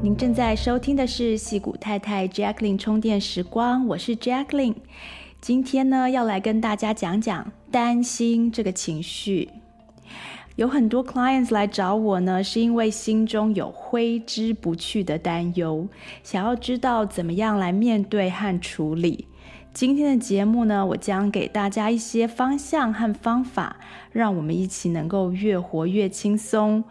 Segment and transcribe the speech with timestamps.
[0.00, 4.76] 您正在收听的是矽谷太太 Jacqueline 充电时光，我是 Jacqueline。
[5.40, 9.48] 今天呢，要来跟大家讲讲担心这个情绪。
[10.54, 15.88] 有很多 clients 来找我呢，是因为心中有挥之不去的担忧，
[16.22, 19.26] 想要知道怎么样来面对和处理。
[19.74, 23.76] 今天的节目呢，我将给大家一些方向和方法，
[24.12, 26.84] 让我们一起能够越活越轻松。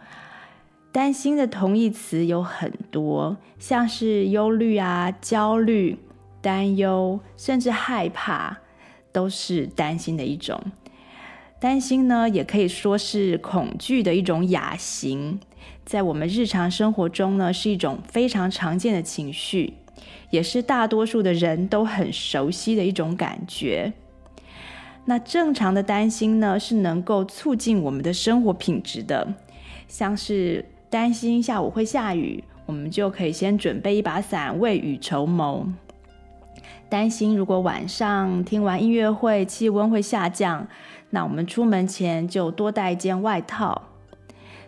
[0.90, 5.98] 担心的同义词有很多，像是忧虑啊、焦虑、
[6.40, 8.58] 担忧，甚至害怕，
[9.12, 10.60] 都是担心的一种。
[11.60, 15.38] 担心呢，也可以说是恐惧的一种亚型，
[15.84, 19.74] 在我们日常生活中呢，是一种非常常见的情绪，
[20.30, 23.92] 也是大多数的人都很熟悉的一种感觉。
[25.04, 29.34] 那正常的担心呢，是能够促进我们的生活品质的，
[29.86, 30.64] 像是。
[30.90, 35.66] 担心下午会下雨，我们就可以先准备一把伞，未雨绸缪。
[36.88, 40.66] 担心如果晚上听完音乐会，气温会下降，
[41.10, 43.82] 那我们出门前就多带一件外套。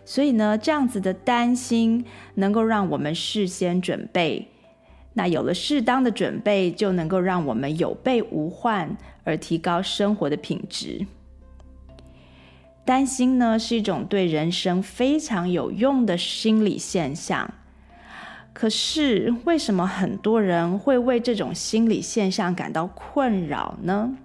[0.05, 2.05] 所以呢，这样子的担心
[2.35, 4.47] 能够让我们事先准备。
[5.13, 11.05] 那有了适当的准备，就能够让我们有备无患，而提高生活的品质。
[12.91, 17.49] 担心呢，是一种对人生非常有用的心理现象。
[18.51, 24.17] 可是，为什么很多人会为这种心理现象感到困扰呢？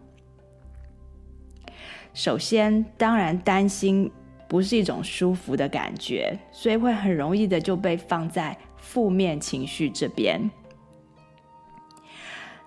[2.13, 4.11] 首先，当然担心
[4.49, 10.51] 不是一种舒服的感觉，所以会很容易的就被放在负面情绪这边。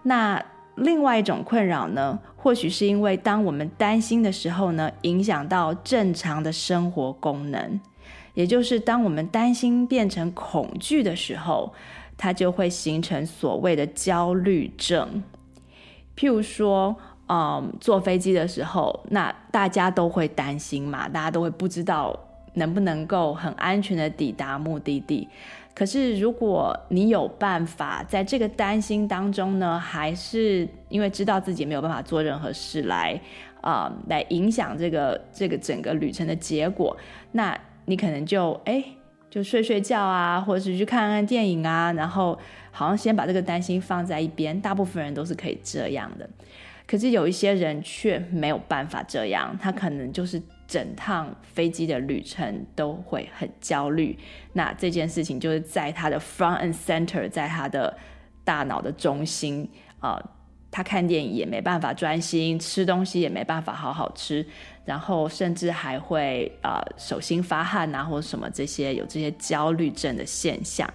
[0.02, 0.42] 那
[0.80, 7.80] 另外一种困扰呢，或许是因为当我们担心的时候呢，影响到正常的生活功能，
[8.34, 11.74] 也就是当我们担心变成恐惧的时候，
[12.18, 15.24] 它就会形成所谓的焦虑症。
[16.18, 16.96] 譬如说，
[17.28, 22.18] 嗯，坐飞机的时候，那大家都会担心嘛，大家都会不知道
[22.56, 25.30] 能不能够很安全的抵达目的地。
[25.80, 33.18] 可是，如果你有办法在这个担心当中呢，还是因为知道自己没有办法做任何事来，
[33.62, 36.98] 啊、呃，来影响这个这个整个旅程的结果，
[37.32, 38.84] 那你可能就哎，
[39.30, 42.38] 就睡睡觉啊，或者是去看看电影啊，然后
[42.72, 44.60] 好像先把这个担心放在一边。
[44.60, 46.30] 大部分人都是可以这样的，
[46.86, 50.42] 可是有一些人却没有办法这样，他可能就是。
[50.70, 54.16] 整趟飞机的旅程都会很焦虑，
[54.54, 57.98] 那这件事情就是在他的 front and center，在他的
[58.44, 59.68] 大脑的中心
[60.00, 60.30] 啊、呃，
[60.70, 64.46] 他看电影也没办法专心，吃东西也没办法好好吃，
[64.86, 70.88] 然后甚至还会、呃、手心发汗啊，或者什么这些有这些焦虑症的现象。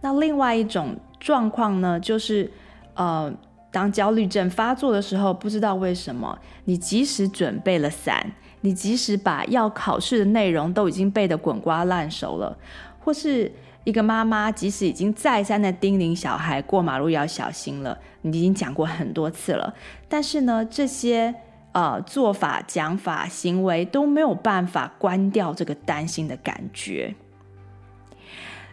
[0.00, 2.48] 那另外一种状况呢，就是
[2.94, 3.34] 呃，
[3.74, 8.30] 当焦虑症发作的时候，不知道为什么，你即使准备了伞。
[8.60, 12.56] 你即使把要考试的内容都已经背得滚瓜烂熟了，
[12.98, 13.52] 或是
[13.82, 19.74] 一个妈妈，即使已经再三的叮咛小孩过马路要小心了，你已经讲过很多次了，
[20.08, 21.34] 但是呢，这些
[21.72, 27.14] 呃做法、讲法、行为都没有办法关掉这个担心的感觉，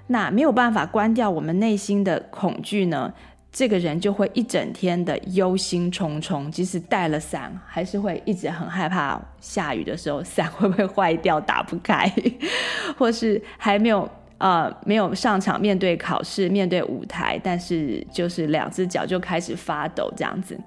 [0.07, 3.13] 那没有办法关掉我们内心的恐惧呢？
[3.51, 12.09] 这个人就会一整天的忧心忡忡，即使带了伞，还是会一直很害怕下雨的时候伞会不会坏掉打不开，
[12.98, 20.57] 或是还没有呃没有上场面对考试面对舞台，但是就是两只脚就开始发抖这样子。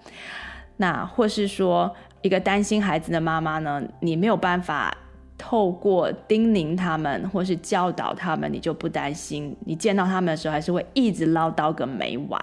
[0.77, 1.91] 那或是说
[2.21, 4.95] 一个担心孩子的妈妈呢，你没有办法
[5.39, 12.39] 透过叮咛他们或是教导他们，你就不担心，你见到他们的时候还是会一直唠叨个没完。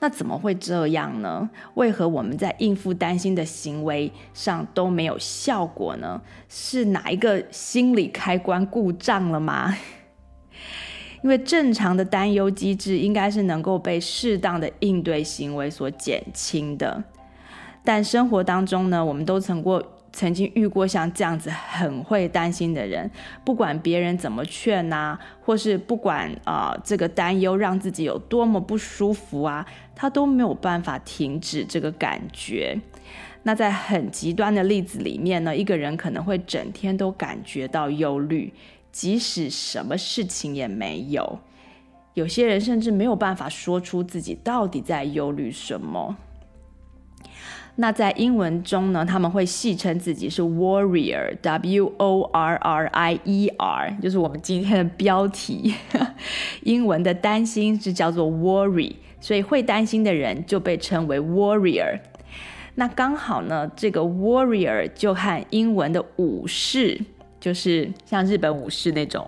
[0.00, 1.48] 那怎么会这样呢？
[1.74, 6.20] 为何我们在应付担心的行为上都没有效果呢？
[6.48, 9.76] 是哪一个心理开关故障了吗？
[11.22, 17.04] 因为正常的担忧机制应该是能够被适当的应对行为所减轻的，
[17.84, 23.10] 但生活当中呢，我们都曾过曾经遇过像这样子很会担心的人，
[23.44, 29.64] 不管别人怎么劝啊，或是不管啊、呃、这个担忧让自己有多么不舒服啊，
[29.94, 32.80] 他都没有办法停止这个感觉。
[33.42, 38.52] 那在很极端的例子里面呢，一个人可能会整天都感觉到忧虑。
[38.92, 41.38] 即使什么事情也没有，
[42.14, 46.16] 有些人甚至没有办法说出自己到底在忧虑什么。
[47.80, 55.74] 那在英文中呢，他们会戏称自己是 warrior，w o r r i e r，就是我们今天的标题。
[56.62, 61.98] 英文的担心是叫做 worry，所以会担心的人就被称为 warrior。
[62.74, 67.00] 那刚好呢，这个 warrior 就和英文的武士。
[67.40, 69.26] 就是像日本武士那种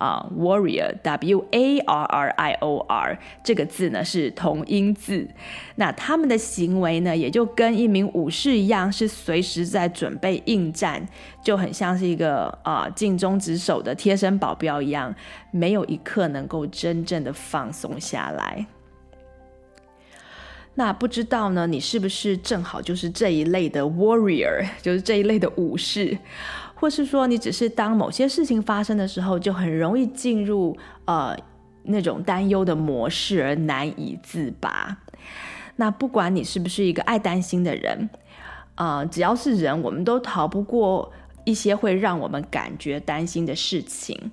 [0.00, 5.28] 啊，warrior，W A R R I O R 这个字呢是同音字，
[5.76, 11.06] 那他们的行为呢也就跟一名武士一样，是随时在准备应战，
[11.44, 15.14] 就很像是一个啊尽忠职守的贴身保镖一样，
[15.50, 18.66] 没有一刻能够真正的放松下来。
[20.72, 26.16] 那不知道呢，你是不是正好就是这一类的 warrior，就是这一类的武士？
[26.80, 30.74] 或是说，你只是当某些事情发生的时候，就很容易进入
[31.04, 31.36] 呃
[31.82, 34.96] 那种担忧的模式而难以自拔。
[35.76, 38.08] 那不管你是不是一个爱担心的人，
[38.76, 41.12] 呃，只要是人，我们都逃不过
[41.44, 44.32] 一些会让我们感觉担心的事情。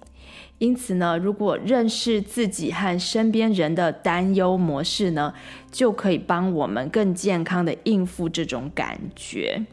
[0.58, 5.34] 因此呢，如果认识自己和身边人的担忧模式呢，
[5.70, 9.66] 就可以帮我们更健康的应付这种感觉。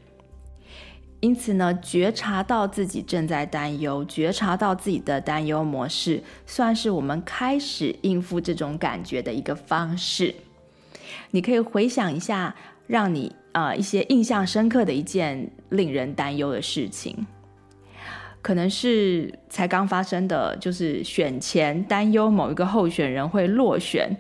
[1.25, 10.35] 因此呢，觉察到自己正在担忧，觉察到自己的担忧模式，算是我们开始应付这种感觉的一个方式。
[11.31, 12.55] 你可以回想一下，
[12.87, 17.27] 让你啊、呃、一些印象深刻的一件令人担忧的事情，
[18.43, 24.15] 可能是才刚发生的，就是选前担忧某一个候选人会落选。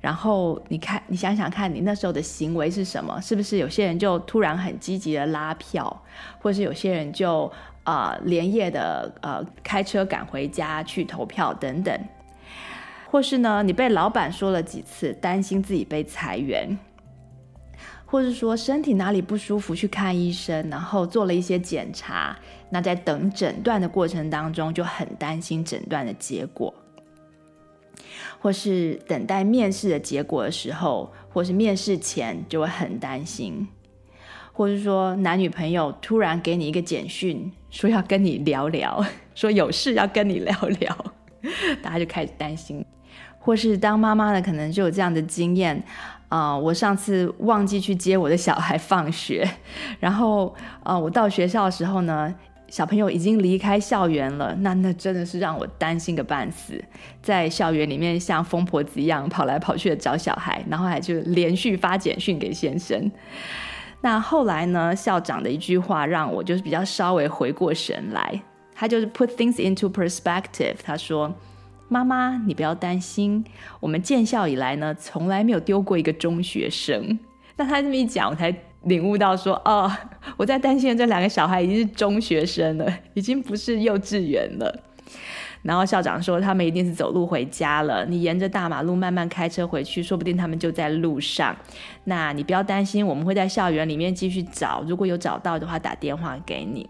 [0.00, 3.20] 然后你看，你想想看，你那时候的行为是什么？
[3.20, 6.02] 是不是有些人就突然很积极的拉票，
[6.38, 7.50] 或是有些人就
[7.82, 12.00] 呃连夜的呃开车赶回家去投票等等，
[13.10, 16.78] 或是呢你被老板说了几次，担心自己被裁员，
[18.06, 22.38] 或是说身体哪里不舒服去看医生，然后做了一些检查，
[22.70, 26.72] 那在等诊断的过程当中就很担心诊断的结果。
[28.38, 33.66] 或是等待面试的结果的时候，或是面试前就会很担心，
[34.52, 39.04] 或是说男女朋友突然给你一个简讯，说要跟你聊聊，
[39.34, 41.04] 说有事要跟你聊聊，
[41.82, 42.84] 大家就开始担心。
[43.40, 45.82] 或是当妈妈的可能就有这样的经验，
[46.28, 49.48] 啊、我上次忘记去接我的小孩放学，
[49.98, 52.34] 然后、呃，我到学校的时候呢。
[52.68, 56.78] 小朋友已经离开校园了，那那真的是让我担心个半死，
[57.22, 63.10] 在校园里面像疯婆子一样跑来跑去的找小孩，然后还就连续发简讯给先生。
[64.02, 68.40] 那后来呢，校长的一句话让我就是比较稍微回过神来，
[68.74, 70.76] 他就是 put things into perspective。
[70.84, 71.34] 他说
[71.88, 73.42] ：“妈妈，你不要担心，
[73.80, 77.18] 我们建校以来呢，从来没有丢过一个中学生。”
[77.56, 78.54] 那他这么一讲，我才。
[78.88, 79.90] 领悟到说哦，
[80.36, 84.82] 我在担心的这两个小孩已经是中学生了， 已经不是幼稚园了。
[85.62, 91.54] 然后校长说他们一定是走路回家了，你沿着大马路慢慢开车回去，说不定他们就在路上。
[92.04, 96.88] 那你不要担心，我们会在校园里面继续找，如果有找到的话打电话给你。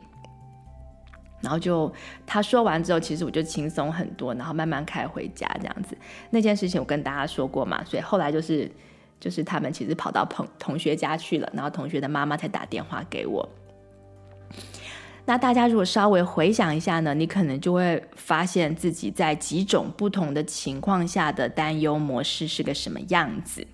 [1.40, 1.90] 然后就
[2.26, 5.97] 他说完之后，其实我就轻松很多，然后慢慢开回家这样子。
[6.31, 8.71] 那件事情我跟大家说过嘛，所以后来就是。
[9.21, 13.49] 就是他们其实跑到朋同学家去了，然后同学的妈妈才打电话给我。
[15.25, 23.67] 那大家如果稍微回想一下呢，你可能就会发现自己在几种不同的情况下的担忧模式是个什么样子。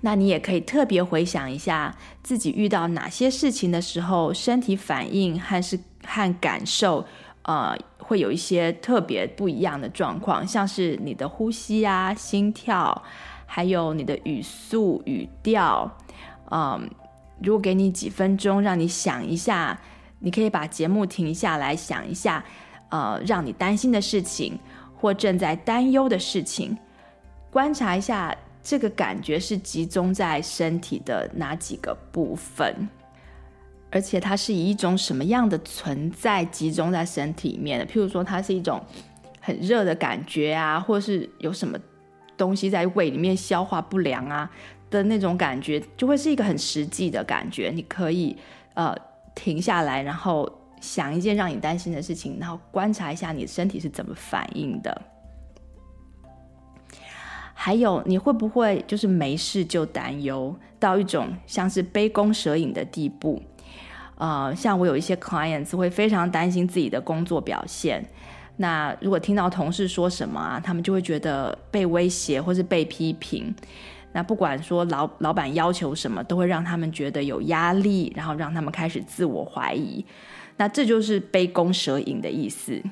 [0.00, 7.06] 那你也可以特别回想一下自己遇到哪些事情的时候，身体反应还是和感受，
[7.42, 13.04] 呃，会有一些特别不一样的状况，像是你的呼吸啊、心跳。
[13.46, 15.90] 还有你的语速、语调，
[16.50, 16.90] 嗯，
[17.42, 19.80] 如果给你几分钟，让你想一下，
[20.18, 22.44] 你可以把节目停下来想一下，
[22.90, 24.58] 呃，让你担心的事情
[24.94, 26.76] 或正在担忧的事情，
[27.50, 32.88] 观察一下这个感觉是集中在身体的哪几个部分？
[33.92, 37.86] 而且它是以一种什么样的存在集中在身体里面的？
[37.86, 38.84] 譬如说，它是一种
[39.40, 41.78] 很热的感觉啊，或是有什么
[42.36, 44.50] 东西在胃里面消化不良啊
[44.90, 47.72] 的那种感觉，就会是一个很实际的感觉。
[47.74, 48.36] 你可以
[48.74, 48.94] 呃
[49.34, 50.50] 停下来，然后
[50.80, 55.02] 想一件让你担心的事情，然后观察一下你的身体是怎么反应的。
[57.54, 63.42] 还有，你会不会就是没事就担忧到一种像是杯弓蛇影的地步？
[64.16, 68.04] 呃，像我有一些 clients 会非常担心自己的工作表现。
[68.56, 73.54] 那如果听到同事说什么啊，他们就会觉得被威胁或是被批评。
[74.12, 80.04] 那不管说老老板要求什么，都会让他们觉得有压力，然后让他们开始自我怀疑。
[80.56, 82.82] 那这就是杯弓蛇影的意思。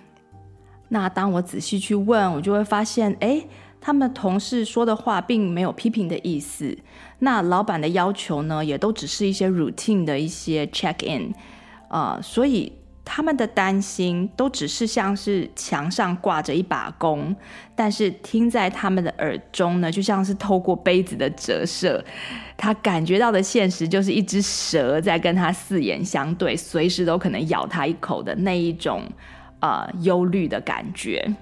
[0.88, 3.44] 那当我仔细去问，我就会发现，哎。
[3.86, 6.74] 他们同事说的话并没有批评的意思，
[7.18, 11.34] 那老板的要求呢，也都只是一些 routine 的一些 check in，
[11.90, 12.72] 呃，所以
[13.04, 17.36] 他们的担心都只是像是墙上挂着一把弓，
[17.74, 22.02] 但是听在他们的耳中呢，就像是透过杯子的折射，
[22.56, 29.02] 他感觉到的现实就是一只蛇在跟他四眼相对，随时都可能咬他一口的那一种
[29.60, 31.34] 呃忧虑的感觉。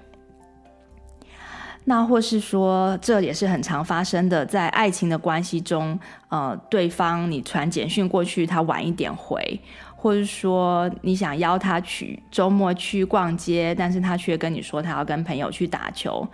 [1.85, 9.59] 那或是说，这也是很常发生的，在爱情的关系中，呃，对方你传简讯过去，他晚一点回，
[10.03, 16.27] 或者说你想邀他去周末去逛街，但是他却跟你说他要跟朋友去打球，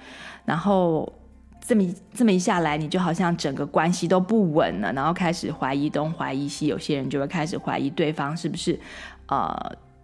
[0.44, 1.08] 然后
[1.64, 8.80] 这么这么一下来，你就好像整个关系都不稳了，然后开始怀疑东怀疑西，有些人就会开始怀疑对方是不是，
[9.28, 9.56] 呃。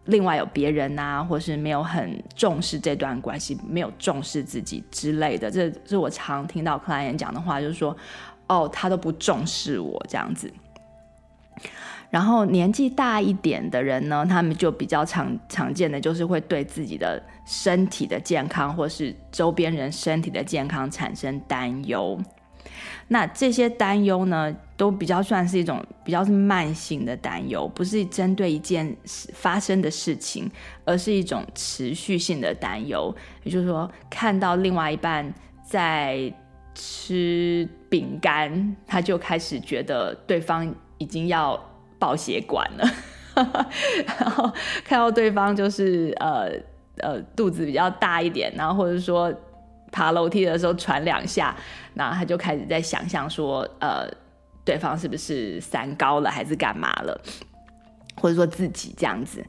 [0.07, 7.97] 另外有别人啊，或是没有很重视这段关系，没有重视自己之类的，这是我常听到 client 讲的话，就是说，
[8.45, 10.53] 哦，他都不重视我这样子。
[12.15, 22.17] 然后年纪大一点的人呢，他们就比较常常见的就是会对自己的身体的健康，或是周边人身体的健康产生担忧。
[23.09, 28.95] 那这些担忧呢，都比较算是一种比较是慢性的担忧，不是针对一件
[29.33, 30.49] 发生的事情，
[30.85, 33.13] 而是一种持续性的担忧。
[33.43, 35.33] 也就是说，看到另外一半
[35.65, 36.33] 在
[36.73, 41.61] 吃饼干，他就开始觉得对方已经要
[42.05, 42.87] 爆血管了，
[44.05, 46.51] 然后看到对方就是呃
[46.97, 49.33] 呃肚子比较大一点，然后或者说。
[49.91, 51.55] 爬楼梯的时候喘两下，
[51.93, 54.05] 那他就开始在想象说，呃，
[54.65, 57.17] 对方是不是三高了，还是干嘛了，
[58.17, 59.41] 或者说自己这样子，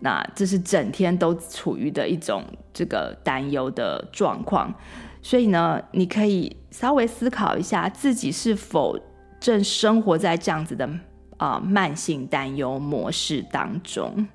[0.00, 4.72] 那这是整天都处于的一种这个担忧的状况。
[5.20, 8.98] 所以呢，你可以稍微思考一下，自己是否
[9.38, 10.88] 正生活在这样子的
[11.36, 14.26] 啊、慢性担忧模式当中。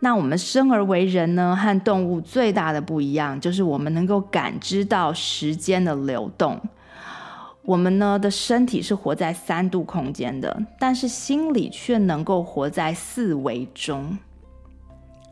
[0.00, 6.60] 那我们生而为人呢，和动物最大的不一样，就是我们能够感知到时间的流动。
[7.64, 14.18] 我们呢的身体是活在三度空间的，但是心里却能够活在四维中，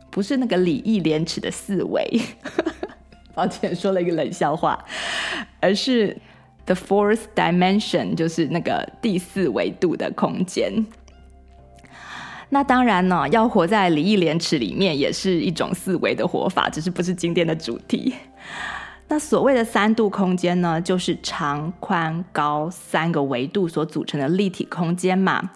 [0.09, 2.21] 不是那个礼义廉耻的四维，
[3.35, 4.81] 抱歉说了一个冷笑话，
[5.59, 6.17] 而是
[6.65, 10.85] the fourth dimension，就是那个第四维度的空间。
[12.49, 18.13] 那当然呢，要活在礼义廉耻里面，也是一种四维的活法，只是不是今天的主题。
[19.07, 25.51] 那所谓的三度空间呢，就是长、宽、高三个维度所组成的立体空间嘛。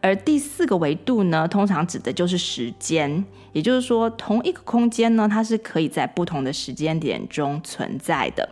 [0.00, 8.48] 而第四个维度呢，通常指的就是时间，也就是说，同一个空间呢，它是可以在不同的时间点中存在的，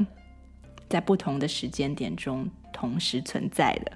[0.97, 3.93] 在不同的时间点中同时存在的。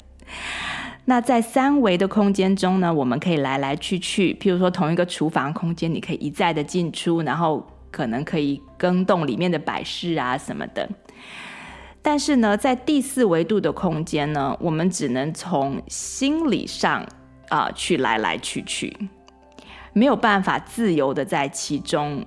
[1.07, 10.87] 那在三维的空间中呢，我们可以来来去去，譬如说同一个厨房空间，你可以一再的进出，然后可能可以更动里面的摆饰啊什么的。
[12.02, 17.07] 但是呢，在第四维度的空间呢，我们只能从心理上
[17.49, 18.95] 啊、去来来去去，
[19.95, 22.25] 没有办法自由的在其中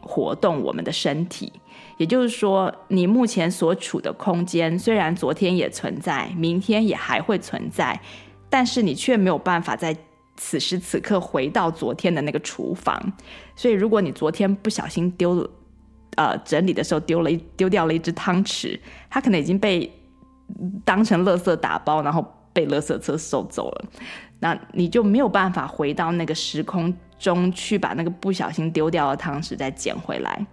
[0.00, 1.50] 活动我们的身体。
[2.02, 8.00] 也就是说，你目前所处的空间虽然昨天也存在，明天也还会存在，
[8.50, 9.96] 但是你却没有办法在
[10.36, 13.00] 此时此刻回到昨天的那个厨房。
[13.54, 15.50] 所以，如果你昨天不小心丢了，
[16.16, 18.76] 呃，整理的时候丢了一丢掉了一只汤匙，
[19.08, 19.88] 它可能已经被
[20.84, 23.84] 当成垃圾打包，然后被垃圾车收走了。
[24.40, 30.44] 那你就没有办法回到那个时空中去把那个不小心丢掉的汤匙再捡回来。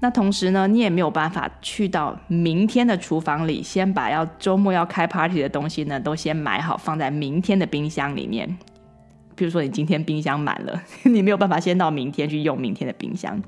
[0.00, 8.58] 那同时呢，你也没有办法去到明天的厨房里，先把要周末要开 party 的东西呢，都先买好，放在明天的冰箱里面。
[9.34, 13.42] 比如说，你今天冰箱满了， 你没有办法先到明天去用明天的冰箱。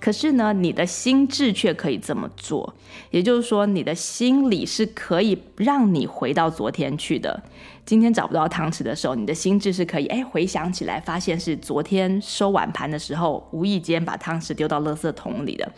[0.00, 2.74] 可是呢，你的心智却可以这么做，
[3.10, 7.42] 也就是说，你的心理是可以让你回到昨天去的。
[7.84, 15.70] 今天找不到汤匙的时候，你的心智是可以哎回想起来，发现是昨天收碗盘的时候，无意间把汤匙丢到垃圾桶里的。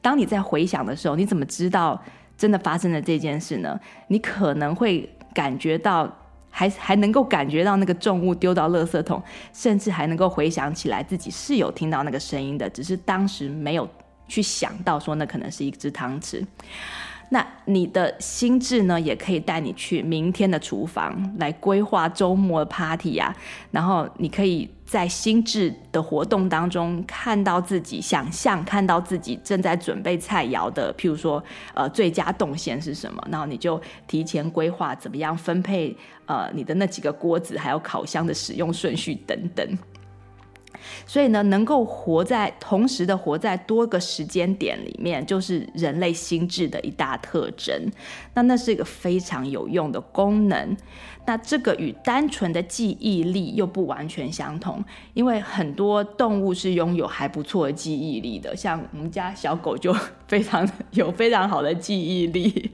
[0.00, 2.02] 当你在回想的时候，你怎么知道
[2.36, 3.78] 真的发生了这件事呢？
[4.08, 6.18] 你可能会感觉到。
[6.52, 9.20] 还还能够感觉到那个重物丢到垃圾桶，
[9.52, 13.88] 甚至还能够回想起来自己是有听到那个声音的，只是当时没有
[14.28, 16.46] 去想到说那可能是一只汤匙。
[17.30, 23.34] 那你的心智呢，也可以带你去明天的厨房来规划周末的 party 啊，
[23.70, 31.42] 然后你可以在心智的活动当中看到自己想象，看到自己正在准备菜肴的，譬如说
[31.72, 39.78] 呃最佳动线是什么，然后你就提前规划怎么样分配呃你的那几个锅子，还有烤箱的使用顺序等等。
[41.06, 47.74] 所以呢，能够活在同时的活在多个时间点里面，就是人类心智的一大特征。
[48.34, 50.76] 那那是一个非常有用的功能。
[51.24, 59.94] 那这个与单纯的记忆力又不完全相同，因为很多动物是拥有还不错的记忆力的，像我们家小狗就
[60.26, 62.72] 非常有非常好的记忆力。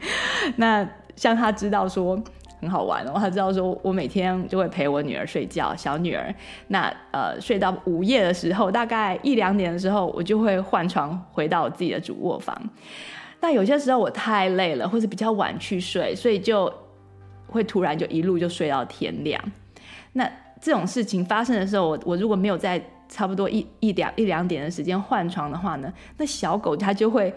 [0.57, 2.19] 那像它知道说。
[2.60, 6.34] 很好玩哦，他知道说，我每天就会陪我女儿睡觉，小女儿，
[6.66, 12.60] 那呃睡到午夜的时候，大概一两点的时候，我就会换床回到我自己的主卧房。
[13.38, 16.72] 但有些时候我太累了，或者比较晚去睡，所以就
[17.46, 19.40] 会突然就一路就睡到天亮。
[20.12, 20.28] 那
[20.60, 27.32] 这种事情发生的时候，我我如果没有在差不多一一两一两点的时间换床的话呢，那小狗它就会。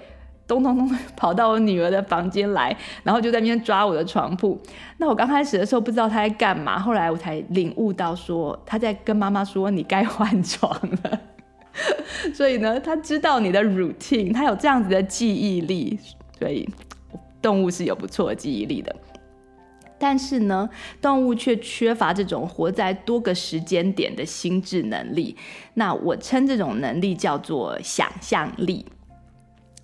[0.52, 4.60] 咚咚咚跑到我女儿的房间来，然后就在那边抓我的床铺。
[4.98, 10.70] 那我刚开始的时候不知道他在干嘛，后来我才领悟到说他在跟妈妈说，你该换床
[11.04, 11.22] 了。
[12.36, 15.98] 所以呢，他知道你的 routine，他有这样子的记忆力。
[16.38, 16.68] 所以
[17.42, 18.94] 动物是有不错的记忆力的，
[19.98, 20.70] 但是呢，
[21.02, 25.38] 动物却缺乏这种活在多个时间点的心智能力。
[25.76, 28.86] 那我称这种能力叫做想象力。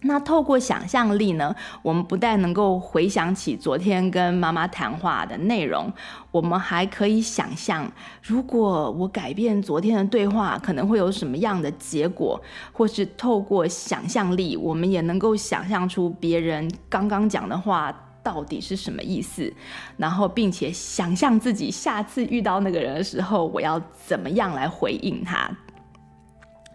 [0.02, 5.92] 那透过想象力呢，我们不但能够回想起昨天跟妈妈谈话的内容，
[6.32, 12.40] 我们还可以想象，如果我改变昨天的对话，可能会有什么样的结果，
[12.72, 19.52] 或是透过想象力，我们也能够想象出别人刚刚讲的话到底是什么意思，
[19.98, 25.50] 然后并且想象自己下次遇到那个人的时候，我要怎么样来回应他。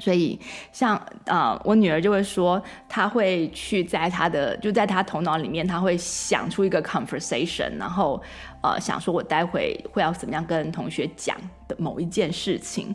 [0.03, 0.37] 所以
[0.73, 8.21] 像，呃、我女儿就会说，她会去在她的就在她头脑里面，她会想出一个 conversation，然后
[8.65, 11.37] 呃想说，我待会会要怎么样跟同学讲
[11.69, 12.93] 的某一件事情。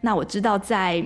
[0.00, 1.04] 那我知道在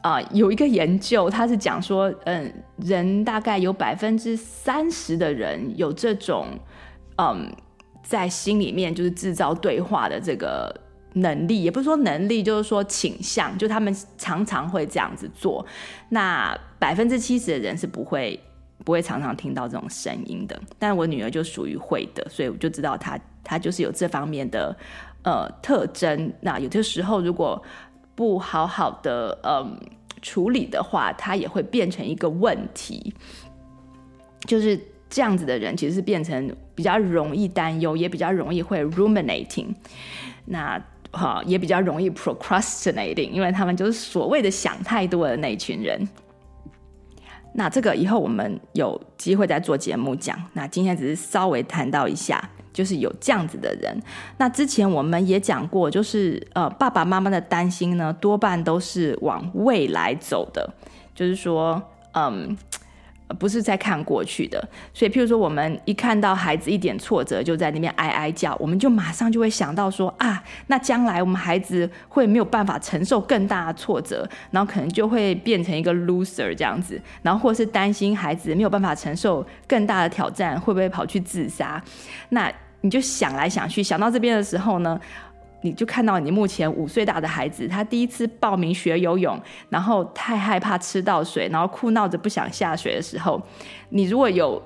[0.00, 6.46] 啊、呃、有一个研究，他是讲说，嗯，人大概有百分之三十的人有这种
[7.18, 7.52] 嗯
[8.02, 10.74] 在心里面就是制造对话的这个。
[11.16, 15.64] 能力也不是说能力，就是说倾向，就他们常常会这样子做。
[16.10, 18.38] 那百分之七十的人是不会
[18.84, 24.76] 不会常常听到这种声音的，但我女儿就属于会的，所以我就知道她她就是有这方面的
[25.22, 26.32] 呃特征。
[26.40, 27.62] 那有的时候如果
[28.14, 29.78] 不好好的嗯、
[30.22, 33.14] 处理的话，她也会变成一个问题。
[34.46, 39.74] 就是这样子的人，其实是变成比较容易担忧，也比较容易会 ruminating。
[40.44, 40.80] 那
[41.12, 46.08] 哈，也比较容易 procrastinating，因为他们就是所谓的想太多的那一群人。
[47.54, 50.38] 那这个以后我们有机会再做节目讲。
[50.52, 53.98] 那今天只是稍微谈到一下，就是有这样子的人。
[54.36, 60.74] 那之前我们也讲过，就是呃，爸爸妈妈的担心呢，多半都是往未来走的，
[61.14, 62.56] 就是说，嗯。
[63.38, 81.82] 不是在看过去的，所以譬如说，我们一看到孩子一点挫折，就在那边哀哀叫，我们就马上就会想到说啊，那将来我们孩子会没有办法承受更大的挫折，然后可能就会变成一个 loser 这样子，然后或是担心孩子没有办法承受更大的挑战，会不会跑去自杀？
[82.28, 82.50] 那
[82.82, 85.00] 你就想来想去，想到这边的时候呢，
[85.66, 89.36] 你就看到你目前五岁大的孩子，他第一次报名学游泳，
[89.68, 93.42] 然后太害怕吃到水，然后哭闹着不想下水的时候，
[93.88, 94.62] 你如果有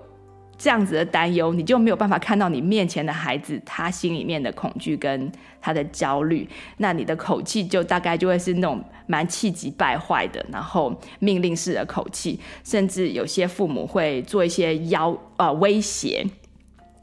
[0.58, 16.26] 这样子的担忧，你就没有办法看到你面前的孩子他心里面的恐惧跟他的焦虑，那你的口气就大概就会是那种蛮气急败坏的，然后命令式的口气，甚至有些父母会做一些要呃威胁，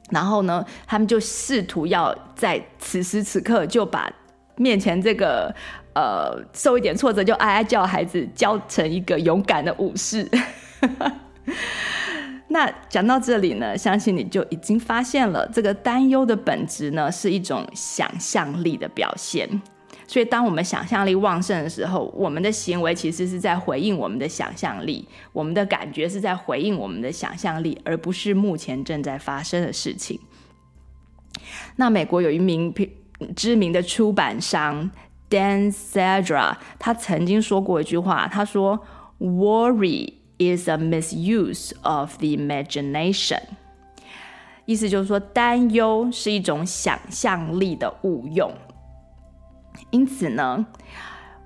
[0.09, 4.09] 然后呢，他们就试图要在此时此刻就把
[4.55, 5.53] 面前这个
[5.93, 10.29] 呃受一点挫折就哀哀叫孩子教成一个勇敢的武士。
[12.49, 19.61] 那讲到这里呢，相信你就已经发现了，这个担忧的本质呢，是一种想象力的表现。
[20.07, 30.19] 所以，当我们想象力旺盛的时候，我们的行为其实是在回应我们的想象力，我们的感觉是在回应我们的想象力，而不是目前正在发生的事情。
[31.75, 32.73] 那美国有一名
[33.35, 34.89] 知名的出版商
[35.29, 38.79] Dan Zadra，他曾经说过一句话，他说
[39.19, 43.41] ：“Worry。” is a misuse of the imagination。
[44.65, 48.53] 意思就是说，担忧是一种想象力的误用。
[49.91, 50.65] 因此呢，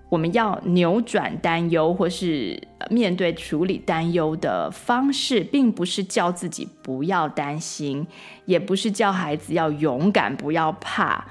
[0.10, 8.06] 我们要扭转担忧，或是面对处理担忧的方式，并不是叫自己不要担心，
[8.46, 11.28] 也不是叫孩子要勇敢，不要怕，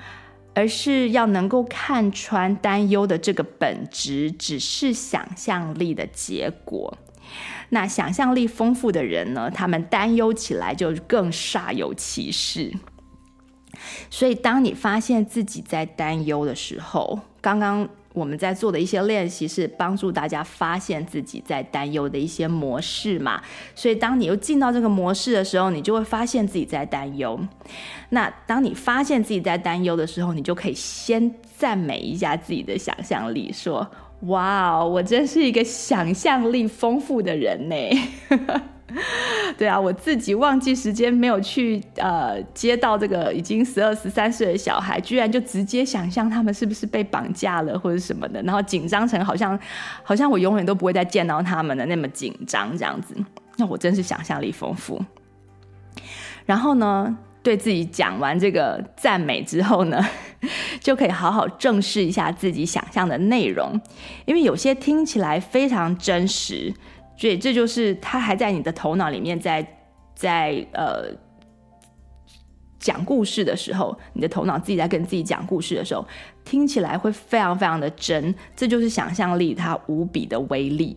[0.55, 6.97] 而是要能够看穿担忧的这个本质，只是想象力的结果。
[7.69, 12.73] 那想象力丰富的人呢，他们担忧起来就更煞有其事。
[14.11, 23.41] 所以，当你发现自己在担忧的时候，刚刚我们在做的一些练习是帮助大家发现自己在担忧的一些模式嘛。
[23.75, 27.41] 所以，当你又进到这个模式的时候，你就会发现自己在担忧。
[28.11, 33.89] 那当你发现自己在担忧的时候，你就可以先赞美一下自己的想象力，说。
[34.23, 37.75] 哇哦，我真是一个想象力丰富的人呢。
[39.57, 49.59] 对啊，我自己忘记时间没有去呃接到这个已经十二十三岁的小孩，居然就直接想象他们是不是被绑架了或者什么的，然后紧张成好像
[50.03, 53.15] 好像我永远都不会再见到他们的那么紧张这样子。
[53.57, 55.01] 那我真是想象力丰富。
[56.45, 59.99] 然后呢，对自己讲完这个赞美之后呢，
[60.79, 63.81] 就可以好好正视一下自己想象的内容，
[64.27, 66.73] 因为有些听起来非常真实，
[67.17, 69.67] 所以这就是它还在你的头脑里面，在
[70.15, 71.07] 在呃
[72.79, 76.07] 讲故事的时候，你的头脑自己在跟自己讲故事的时候，
[76.45, 80.95] 听起来会非常非常的真，这就是想象力它无比的威力。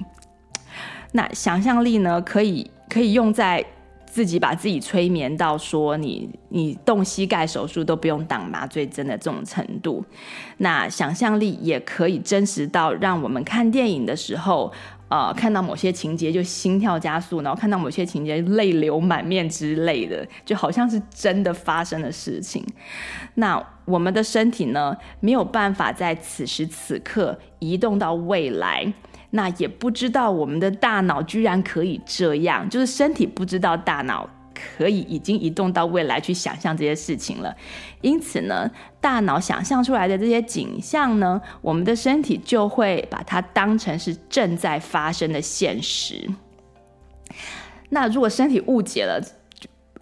[1.13, 3.65] 那想象力呢，可以可以用在。
[4.13, 10.05] 自己把自己催眠到说你你动膝盖手术都不用打麻醉针的这种程度，
[10.57, 14.71] 那想象力也可以真实到让我们看电影的时候，
[15.07, 22.63] 呃，看到某些情节就心跳加速，然后看到某些情节泪流满面之类的，就好像是真的发生的事情。
[23.33, 28.93] 那我们的身体呢，没有办法在此时此刻移动到未来。
[29.35, 37.55] 那也不知道我们的大脑居然可以这样，就是身体不知道大脑可以已经移动到未来去想象这些事情了。
[38.01, 38.69] 因此呢，
[39.01, 46.29] 大脑想象出来的这些景象呢，我们的身体就会把它当成是正在发生的现实。
[47.89, 49.19] 那如果身体误解了、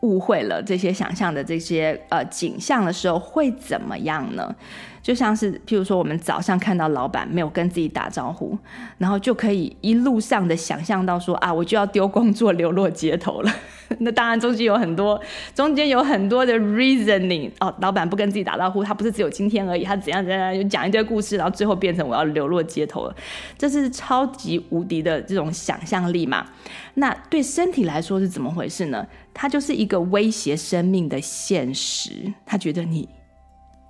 [0.02, 4.54] 误会了这些想象的这些呃景象的时候，会怎么样呢？
[5.02, 8.58] 就像是，譬如说，我们早上看到老板没有跟自己打招呼，
[9.00, 13.52] 然后就可以一路上的想象到说啊，我就要丢工作，流落街头了。
[14.00, 15.20] 那当然中间有很多，
[15.56, 23.16] 中间有很多的 reasoning 哦，老板不跟自己打招呼，他不是只有今天而已，他怎样怎样，就讲一堆故事，然后最后变成我要流落街头了。
[23.58, 26.46] 这是超级无敌的这种想象力嘛？
[26.94, 29.06] 那对身体来说是怎么回事呢？
[29.34, 33.10] 它就是一个威胁生命的现实，他觉得你。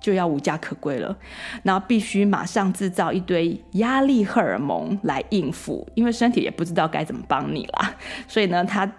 [0.02, 1.16] 就要无家可归了，
[1.62, 7.94] 然后必须马上制造一堆压力荷尔蒙来应付，因为身体也不知道该怎么帮你啦。
[8.26, 8.90] 所以呢，他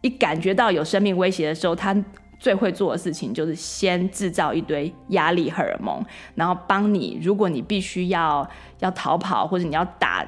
[0.00, 1.94] 一感觉到有生命威胁的时候，他
[2.38, 6.02] 最会做的事情就是先制造一堆压力荷尔蒙，
[6.34, 7.18] 然后帮你。
[7.22, 10.26] 如果你必须要要逃跑或者你要打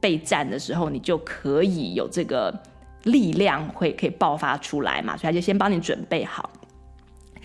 [0.00, 2.52] 备战的时候，你就可以有这个
[3.02, 5.16] 力量会可以爆发出来嘛。
[5.16, 6.50] 所以他就先帮你准备好。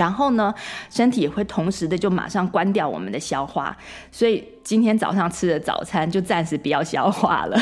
[0.02, 0.52] 然后呢，
[0.90, 3.78] 身体也会同时的就马上关掉我们的消化，
[4.12, 7.56] 所以今天早上吃的早餐就暂时不要消化了，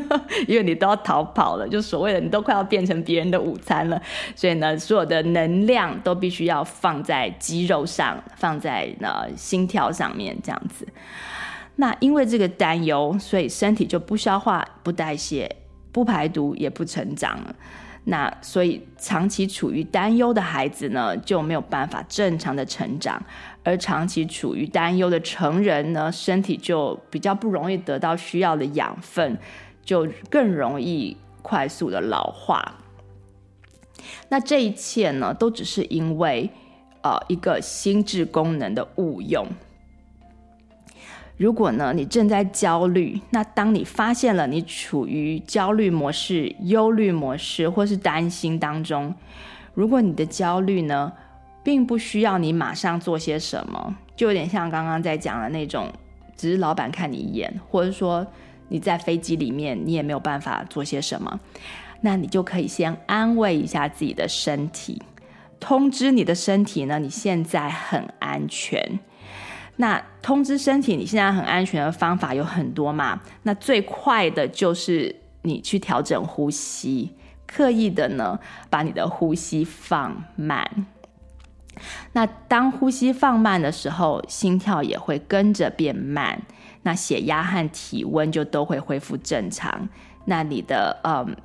[0.46, 3.98] 因为你都要逃跑了，就所谓的你都快要变成别人的午餐了，
[4.34, 10.86] 所以呢，所有的能量都必须要放在肌肉上，放在呃心跳上面这样子。
[11.76, 15.56] 那因为这个担忧，所以身体就不消化、不代谢、
[15.92, 17.56] 不排毒、也不成长了。
[18.08, 23.20] 那所以长期处于担忧的孩子呢，就没有办法正常的成长，
[23.64, 29.36] 而长期处于担忧的成人呢，身体就比较不容易得到需要的养分，
[29.84, 32.76] 就更容易快速的老化。
[34.28, 36.48] 那这一切呢，都只是因为
[37.02, 39.44] 呃一个心智功能的误用。
[41.36, 49.14] 如果呢，你正在焦虑，那当你发现了你处于焦虑模式、忧虑模式或是担心当中，
[49.74, 51.12] 如果你的焦虑呢，
[51.62, 55.92] 并不需要你马上做些什么，就有点像刚刚在讲的那种，
[56.36, 58.26] 只是老板看你一眼，或者说
[58.68, 61.38] 你在飞机里面，你也没有办法做些什么，
[62.00, 65.02] 那你就可以先安慰一下自己的身体，
[65.60, 68.98] 通知你的身体呢，你现在很安全。
[69.76, 73.20] 那通知身体你现在很安全的方法有很多嘛？
[73.42, 77.12] 那最快的就是你去调整呼吸，
[77.46, 78.38] 刻意的呢
[78.70, 80.86] 把你的呼吸放慢。
[82.14, 86.40] 那当呼吸放慢的时候，心跳也会跟着变慢，
[86.82, 89.86] 那血压和体温就都会恢复正常。
[90.24, 91.36] 那你的嗯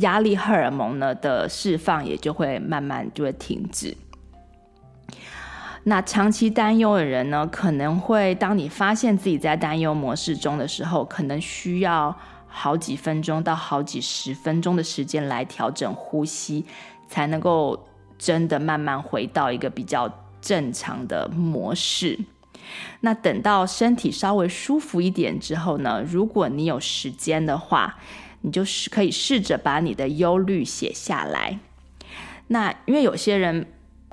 [0.00, 3.96] 压力荷尔蒙呢的释放也就会慢慢就会停止。
[5.88, 12.14] 那长期担忧的人呢，可能会当你发现自己在担忧模式中的时候，可能需要
[12.46, 16.66] 好几分钟到好几十分钟的时间来调整呼吸，
[17.08, 22.18] 才能够真的慢慢回到一个比较正常的模式。
[23.00, 27.96] 那等到身体稍微舒服一点之后呢，如果你有时间的话，
[28.42, 31.58] 你就是可以试着把你的忧虑写下来。
[32.48, 33.66] 那因为有些人。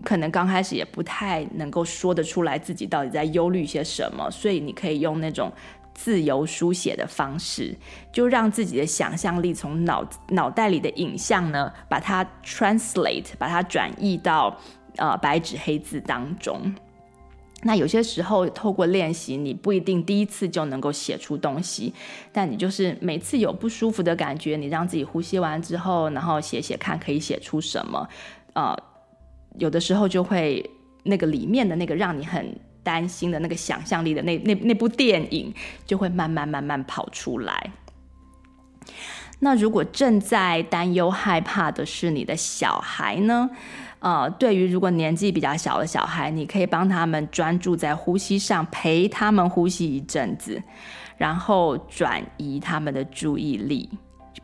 [0.04, 5.52] 可能刚开始也不太能够说得出来自己到底在忧虑些什么，所以你可以用那种
[5.94, 7.74] 自由书写的方式，
[8.12, 14.60] 就让自己的想象力从脑脑袋里的影像呢，把它 translate，把它转译到
[14.98, 16.76] 呃白纸黑字当中。
[17.64, 21.94] 那有些时候透过练习，你不一定第一次就能够写出东西，
[22.34, 28.10] 但你就是每次有不舒服的感觉，你让自己呼吸完之后，然后写写看可以写出什么，
[28.54, 28.78] 呃。
[29.58, 30.70] 有的时候就会
[31.04, 35.54] 那个里面的那个让你很担心的那个想象力的那那那部电影
[35.86, 37.72] 就会慢慢慢慢跑出来。
[39.40, 43.50] 那如果正在担忧害怕的是你的小孩呢？
[44.00, 50.62] 呃，对于如果年纪比较小的小孩，你可以帮他们专注在呼吸上，陪他们呼吸一阵子，
[51.18, 53.90] 然后转移他们的注意力。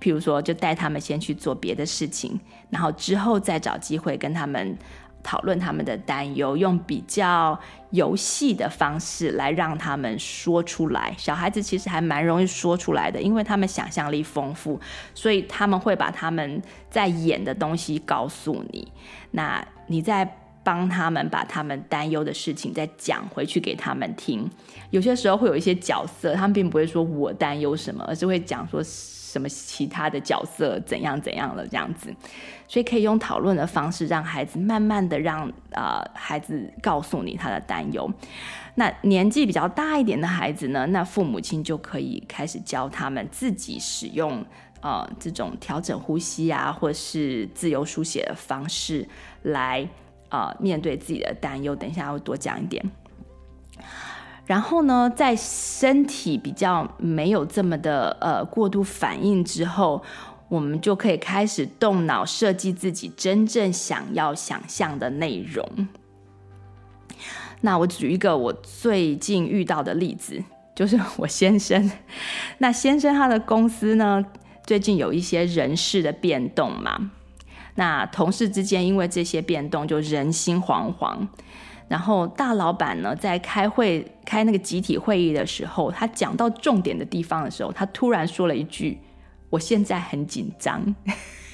[0.01, 2.39] 譬如说，就带他们先去做别的事情，
[2.71, 4.75] 然后之后再找机会跟他们
[5.23, 7.59] 讨论他们的担忧，用比较
[7.91, 11.13] 游戏的方式来让他们说出来。
[11.17, 14.79] 小孩子其实还蛮容易说出来的，因为他们想象力丰富，
[15.13, 18.91] 所以他们会把他们在演的东西告诉你。
[19.31, 24.49] 那你在帮他们把他们担忧的事情再讲回去给他们听。
[24.89, 28.81] 有些时候会有一些角色，他们并不会说我担忧什么，而是会讲说。
[29.31, 32.13] 什么其他的角色怎样怎样的这样子，
[32.67, 38.11] 所以可以用讨论的方式让孩子慢慢的让呃孩子告诉你他的担忧。
[38.75, 44.45] 那年纪比较大一点的孩子呢，那父母亲就可以开始教他们自己使用
[44.81, 49.07] 呃这种调整呼吸啊，或是自由书写的方式
[49.43, 49.87] 来
[50.29, 51.73] 呃面对自己的担忧。
[51.73, 52.83] 等一下我会多讲一点。
[54.51, 60.03] 然后呢，在身体比较没有这么的呃过度反应之后，
[60.49, 65.65] 我们就可以开始动脑设计自己真正想要想象的内容。
[67.61, 70.43] 那我举一个我最近遇到的例子，
[70.75, 71.89] 就是我先生。
[72.59, 74.25] 那先生他的公司呢，
[74.65, 77.11] 最近有一些人事的变动嘛，
[77.75, 81.25] 那同事之间因为这些变动就人心惶惶。
[81.91, 88.97] 然后大老板呢，在开会开那个集体会议的时候，他讲到重点的地方的时候，他突然说了一句
[89.51, 90.95] ：“我现在很紧张。”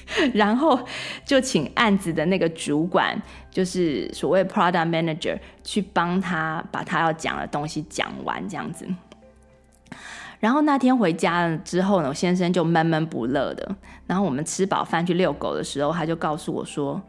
[0.32, 0.78] 然后
[1.24, 3.20] 就请案子的那个主管，
[3.50, 8.86] 就是所谓 product manager，去帮他把他要讲的东西讲完，这样子。
[10.38, 13.74] 然后那天回家之后呢，我先生就闷闷不乐的。
[14.06, 17.02] 然后我们吃饱饭去遛狗的时候，他就告诉我说。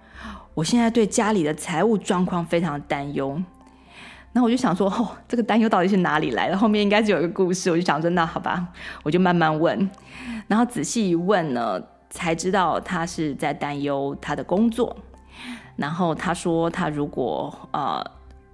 [0.59, 3.41] 我现在对家里的财务状况非常担忧，
[4.33, 6.57] 那我就想说，哦，这个担忧到底是哪里来的？
[6.57, 8.67] 后面应该是有一个故事，我就想说，那好吧，
[9.03, 9.89] 我就慢慢问，
[10.47, 14.93] 然后仔细一问呢，才知道他是在担忧他的工作。
[15.77, 18.03] 然后他说，他如果呃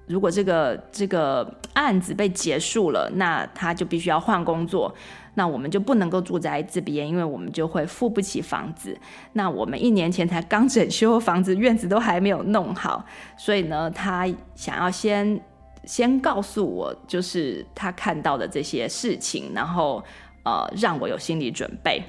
[0.05, 4.93] 如果这个这个案子被结束了，那他就必须要换工作，
[5.35, 8.97] 那我们就不能够住在这边，因为我们就会付不起房子。
[9.33, 13.05] 那我们一年前才刚整修房子，院子都还没有弄好，
[13.37, 15.39] 所以呢，他想要先
[15.83, 20.03] 先告诉我，就是他看到的这些事情，然后
[20.43, 22.01] 呃，让我有心理准备。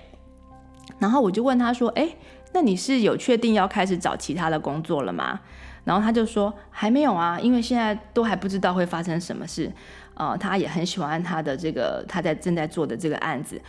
[0.98, 2.08] 然后我就问他说：“哎，
[2.52, 5.40] 那你是有确定要开始找其他的工作了吗？”
[5.84, 9.70] 然后他就说还没有啊，因为现在都还不知道会发生什么事。
[10.16, 13.60] 呃，他也很喜欢他的这个他在正在做的这个案子，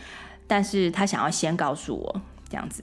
[0.46, 2.82] 但是他想要先告诉我这样子。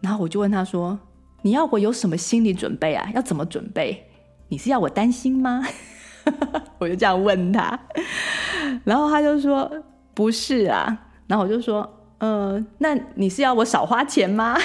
[0.00, 0.98] 然后我就问他说
[1.42, 3.10] ：“你要我有什么心理准备啊？
[3.14, 4.06] 要怎么准备？
[4.48, 5.62] 你是要我担心吗？”
[6.78, 7.78] 我就这样问他，
[8.84, 9.70] 然后他就说
[10.14, 11.88] ：“不是啊。”然后我就说
[12.18, 14.58] ：“嗯、呃，那你是要我少花钱吗？”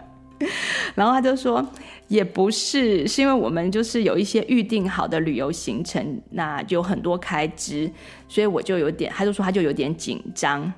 [0.96, 1.64] 然后他就说。
[2.08, 7.90] 也不是，是因为我们就是有一些预定好的旅游行程，那就有很多开支，
[8.28, 10.72] 所以我就有点，他就说他就有点紧张，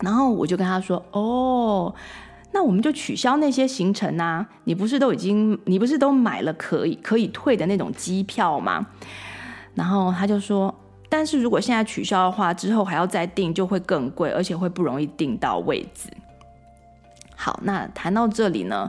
[0.00, 1.94] 然后我就跟他说，哦，
[2.52, 8.86] 那我们就取消那些行程啊，你不是都已经，你不是都买了可以可以退的那种机票吗？
[9.74, 10.72] 然后他就说，
[11.08, 16.08] 但是如果现在取消的话，之后还要再订就会更贵，而且会不容易订到位置。
[17.34, 18.88] 好，那谈到这里呢，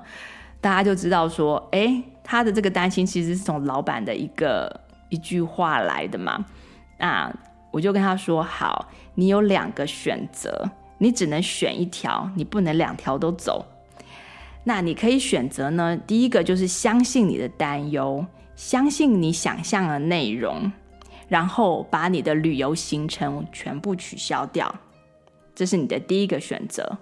[0.66, 6.44] 大家就知道说，哎，他的这个担心其实是从老板的一个一句话来的嘛。
[6.98, 7.32] 那
[7.70, 13.64] 我就跟他说，好，你有两个选择，你只能选一条，你不能两条都走。
[14.64, 18.26] 那你可以选择呢，第一个就是相信你的担忧，
[18.56, 20.72] 相信你想象的内容，
[21.28, 24.74] 然后把你的旅游行程全部取消掉，
[25.54, 26.98] 这是你的第一个选择。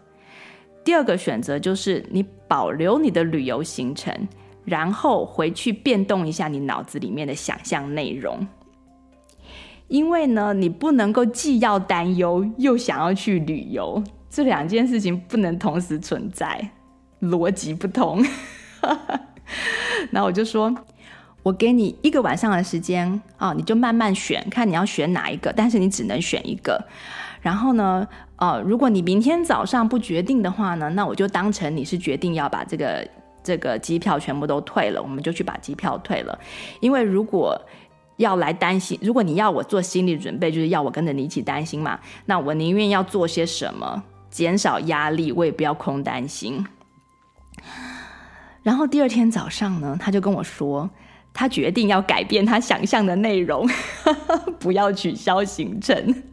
[0.84, 4.28] 第二个选择就是你保留你的旅游行程，
[4.66, 8.46] 然后回去变动一下你脑子里面的想象内容。
[9.88, 16.72] 因为呢，你不能够既要担忧又想要去旅游，这两件事情不能同时存在，
[17.22, 18.24] 逻辑不通。
[20.12, 20.74] 然后我就说，
[21.44, 26.84] 我给你一个晚上的时间啊，你就慢慢选，看你要选哪一个，但是你只能选一个。
[27.42, 33.08] 然后呢，呃，如果你明天早上不决定的话呢，那我就当成你是决定要把这个
[33.44, 36.38] 这个机票全部都退了，我们就去把机票退了。
[36.80, 37.60] 因为如果
[38.18, 46.66] 要来担心，如果你要我做心理准备，就是要我跟着你一起担心嘛，那我宁愿要做些什么，减少压力，我也不要空担心。
[48.62, 50.90] 然后第二天早上呢，他就跟我说，
[51.34, 53.68] 他决定要改变他想象的内容，
[54.60, 56.24] 不要取消行程。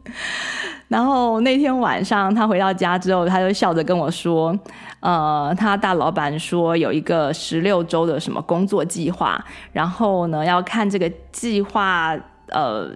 [0.91, 4.59] 然后那天晚上，他回到家之后，他就笑着跟我说
[4.99, 9.41] ：“呃，他大老板说有一个十六周的什么工作计划，
[9.73, 12.13] 然后呢，要看这个计划，
[12.49, 12.91] 呃，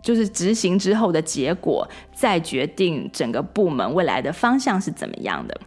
[0.00, 5.60] 就是执行之后的结果，再决定整个部门未来的方向是怎么样的。”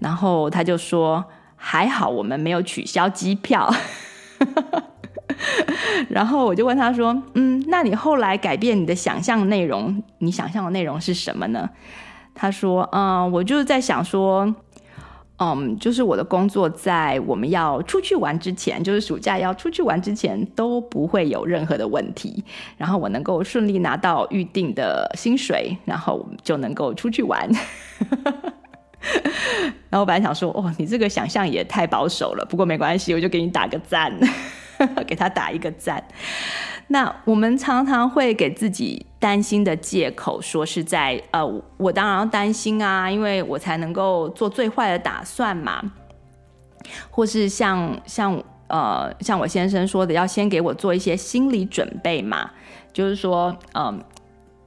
[0.00, 3.72] 然后他就说：“还好我们没有取消机票。”
[6.08, 11.68] 然后我就问他说：“嗯，那你后来改变你的想象内容，你想象的内容是什么呢？”
[12.34, 14.54] 他说：“嗯，我就是在想说，
[15.38, 22.42] 嗯，就是我的工作在我们要出去玩之前，就是暑假要出去玩之前都不会有任何的问题，
[22.76, 27.48] 然后我能够顺利拿到预定的薪水，然后就能够出去玩。
[29.90, 34.10] ”然后我本来想说：“哦，你这个想象也太保守了。”不过没关系，我就给你打个赞。
[35.06, 36.02] 给他打一个赞。
[36.88, 45.80] 那我们常常会给自己担心的借口，说是在呃，我当然要担心啊，因为我才能够做最坏的打算嘛。
[47.10, 52.50] 或是像像呃，像我先生说的，要先给我做一些心理准备嘛。
[52.92, 54.02] 就是说，嗯、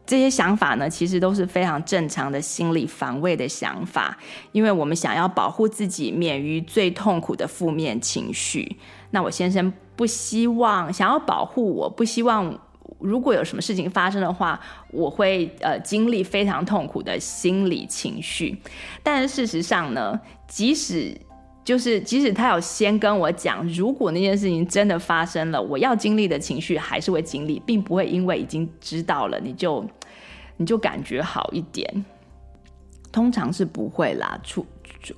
[0.05, 4.17] 这些想法呢，其实都是非常正常的心理防卫的想法，
[4.51, 8.77] 因为我们想要保护自己免于最痛苦的负面情绪。
[9.11, 9.71] 那我先生。
[9.95, 12.59] 不希望想要保护我，不希望
[12.99, 14.59] 如果有什么事情发生的话，
[14.91, 18.57] 我会呃经历非常痛苦的心理情绪。
[19.03, 21.15] 但是事实上呢，即使
[21.63, 29.83] 就是即使他有先跟我讲，如果那件事情真的发生了，我要经历的情绪还是会经历，并不会因为已经知道了你就
[30.57, 32.05] 你就感觉好一点。
[33.11, 34.65] 通常是不会啦，出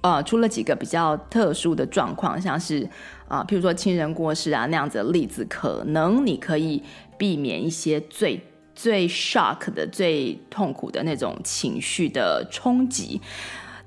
[0.02, 2.90] 呃出了几个比较特殊的状况，像是。
[3.28, 6.82] 啊，譬如说亲人过世啊那样子的例子，可能你可以
[7.18, 8.42] 避免一些最
[8.74, 13.20] 最 shock 的、最痛苦的那种情绪的冲击，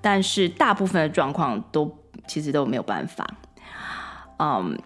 [0.02, 1.90] 但是大部分的状况都
[2.28, 3.26] 其实都没有办法。
[4.38, 4.78] 嗯，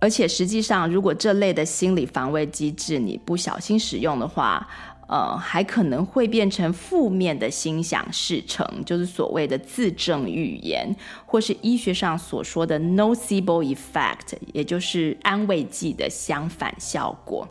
[0.00, 4.64] 而且实际上，如果这类的心理防卫机制你不小心使用的话，
[5.08, 10.94] 呃，还可能会变成负面的心想事成，就是所谓的自证预言，
[11.24, 17.48] 或是医学上所说的 nocebo effect，也就是安慰剂的相反效果。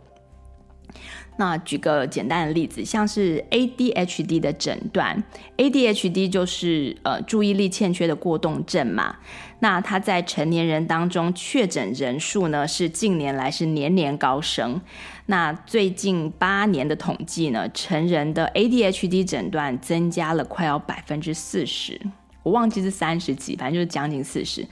[1.39, 5.24] 那举个简单的例子，像是 ADHD 的诊断
[5.58, 9.18] ，ADHD 就是呃注意力欠缺的过动症嘛。
[9.60, 14.82] 那它在成年人当中确诊人数呢，是近年来是年年高升。
[15.30, 21.99] 那最近八年的统计呢，成人的 ADHD 诊断增加了快要百分之四十，
[22.43, 24.65] 我忘记是三十几，反正就是将近四十。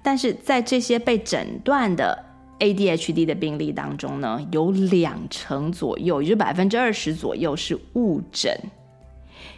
[0.00, 2.24] 但是在这些被诊断的
[2.60, 8.56] ADHD 的病例当中呢，有两成左右，也就百分之二十左右是误诊。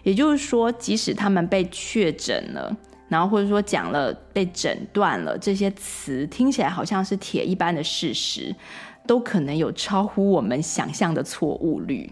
[0.02, 2.74] 也就是说，即使他们被确诊了，
[3.08, 8.56] 然后或者说讲了被诊断了这些词，听起来好像是铁一般的事实。
[9.10, 12.08] 都可能有超乎我们想象的错误率。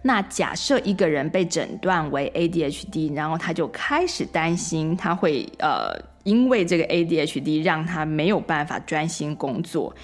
[0.00, 5.92] 那假设一个人被诊断为 ADHD，然后他就开始担心他会呃，
[6.24, 9.94] 因为这个 ADHD 让他没有办法专心工作，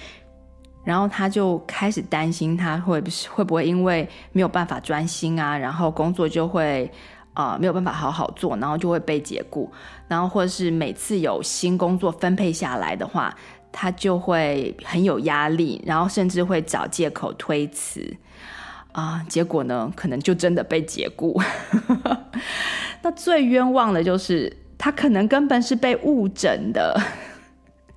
[0.83, 6.91] 然后他就开始担心他会不会不会因为没有办法专心啊，然后工作就会
[7.33, 9.71] 呃没有办法好好做，然后就会被解雇，
[10.07, 13.35] 然后或者是每次有新工作分配下来的话。
[13.71, 18.15] 他就会很有压力，然后甚至会找借口推辞
[18.91, 21.39] 啊，结果呢，可能就真的被解雇。
[23.01, 26.99] 那最冤枉的就是他可能根本是被误诊的，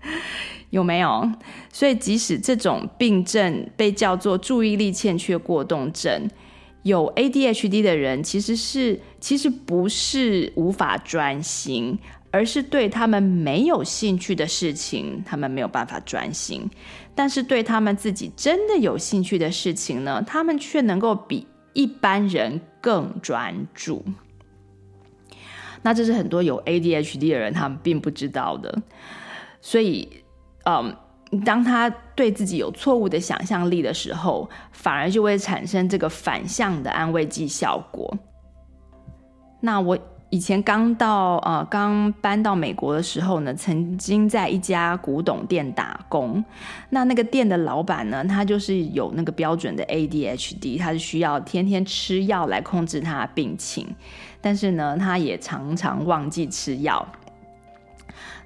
[0.71, 1.31] 有没有？
[1.73, 6.29] 所以即使这种病症被叫做注意力欠缺过动症，
[6.83, 11.99] 有 ADHD 的人其实是其实不是无法专心。
[12.33, 16.63] 而是对他们没有兴趣的事情，他们没有办法专心；
[17.15, 24.03] 但是对他们自己真的有兴趣的事情呢，他们却能够比一般人更专注。
[25.83, 28.81] 那这是很多有 ADHD 的人他们并不知道的。
[29.61, 30.09] 所以，
[30.65, 30.97] 嗯，
[31.45, 38.17] 当他对自己有错误的想象力的时候，反而就会产生这个反向的安慰剂效果。
[39.61, 39.99] 那我。
[40.33, 46.43] 以前刚到呃刚搬到美国的时候呢，曾经在一家古董店打工。
[46.89, 53.87] 那那个店的老板呢，他就是有那个标准的 ADHD，他是需要天天吃药来控制他的病情，
[54.41, 57.07] 但是呢，他也常常忘记吃药。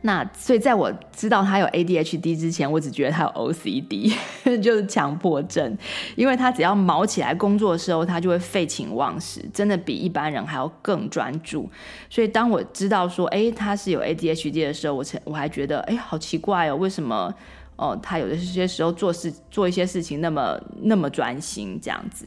[0.07, 4.15] 那所以，在我知道他有 ADHD 之前，我只觉得他有 OCD，
[4.63, 5.77] 就是强迫症。
[6.15, 11.69] 因为他只要卯起来工作的时候，他就会废寝忘食，真的比一般人还要更专注。
[12.09, 17.35] 所以，当我知道说，哎，他是有 ADHD 的时候，我才我还觉得，哎，好奇怪哦，为什么
[17.75, 22.25] 哦，他有的些时候做事做一些事情那么那么专心这样子。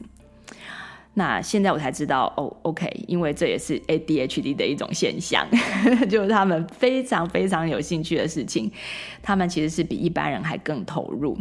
[1.19, 5.45] 那现在我才知道哦，OK，因为这也是 ADHD 的一种现象，
[6.09, 8.71] 就是他们非常非常有兴趣的事情，
[9.21, 11.37] 他们其实是比一般人还更投入。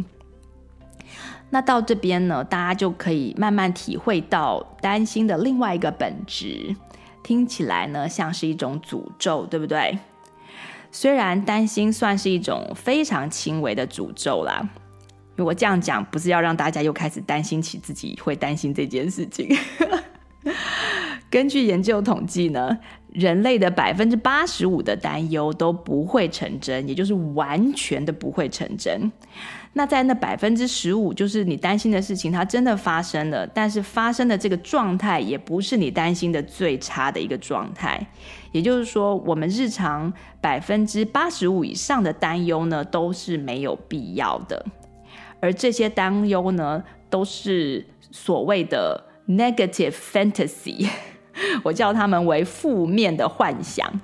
[1.49, 6.75] 那到这边呢，大家就可以慢慢体会到担心的另外一个本质，
[7.23, 9.97] 听起来呢像是一种诅咒，对不对？
[10.91, 14.69] 虽然担心算是一种非常轻微的诅咒啦。
[15.39, 19.47] 如果这样讲，不是要让大家又开始担心起自己会担心这件事情。
[21.31, 22.77] 根据研究统计呢，
[23.13, 29.09] 人类的百分之八十五的担忧都不会成真，也就是完全的不会成真。
[29.71, 38.05] 那在那百分之十五，就是你担心的事情，它真的发生了，但是发生的这个状态也不是你担心的最差的一个状态。
[38.51, 40.11] 也就是说，我们日常
[40.41, 44.65] 百分之八十五以上的担忧呢，都是没有必要的。
[45.39, 50.89] 而这些担忧呢，都是所谓的 negative fantasy，
[51.63, 54.01] 我叫他们为负面的幻想。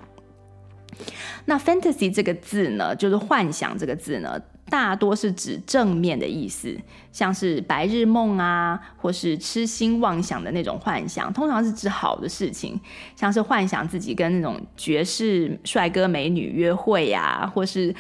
[1.46, 6.76] 那 fantasy 这个字呢，就是幻想这个字呢，大多是指正面的意思，
[7.12, 12.80] 像是白日梦啊，或是痴心妄想的那种幻想，通常是指好的事情，
[13.16, 17.94] 像是幻想自己跟那种绝世帅哥美女约会啊，或是。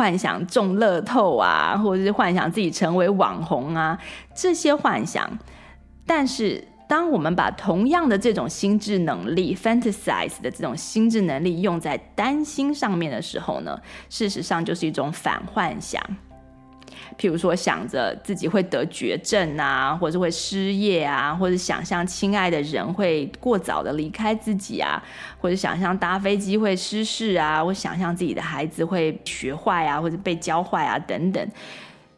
[0.00, 3.98] 幻想中乐透啊，或者是幻想自己成为网红啊，
[4.34, 5.30] 这些幻想。
[6.06, 13.78] 但是，当我们把同样的这种心智能力 （fantasize） 的这种心智能力用在担心上面的时候呢，
[14.08, 16.02] 事实上就是一种反幻想。
[17.18, 25.02] 譬如说想着自己会得绝症啊，或者会失业啊，或者想象亲爱的人会过早的离开自己啊，
[25.38, 31.48] 或者想象搭飞机会失事啊，或想象自己的孩子会学坏啊，或者被教坏啊等等。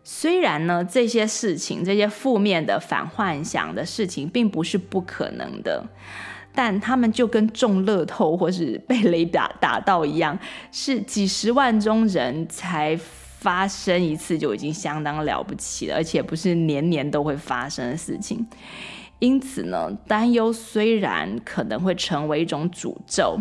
[0.04, 5.84] 虽然呢，这些事情，这些负面的反幻想的事情，并不是不可能的，
[6.52, 10.36] 但他们就跟中乐透或是被雷打打到一样，
[10.72, 12.98] 是几十万中人才
[13.42, 18.46] 发生一次就已经相当了不起了，而且不是年年都会发生的事情。
[19.18, 23.38] 因此呢，担忧虽然可能会成为一种诅咒。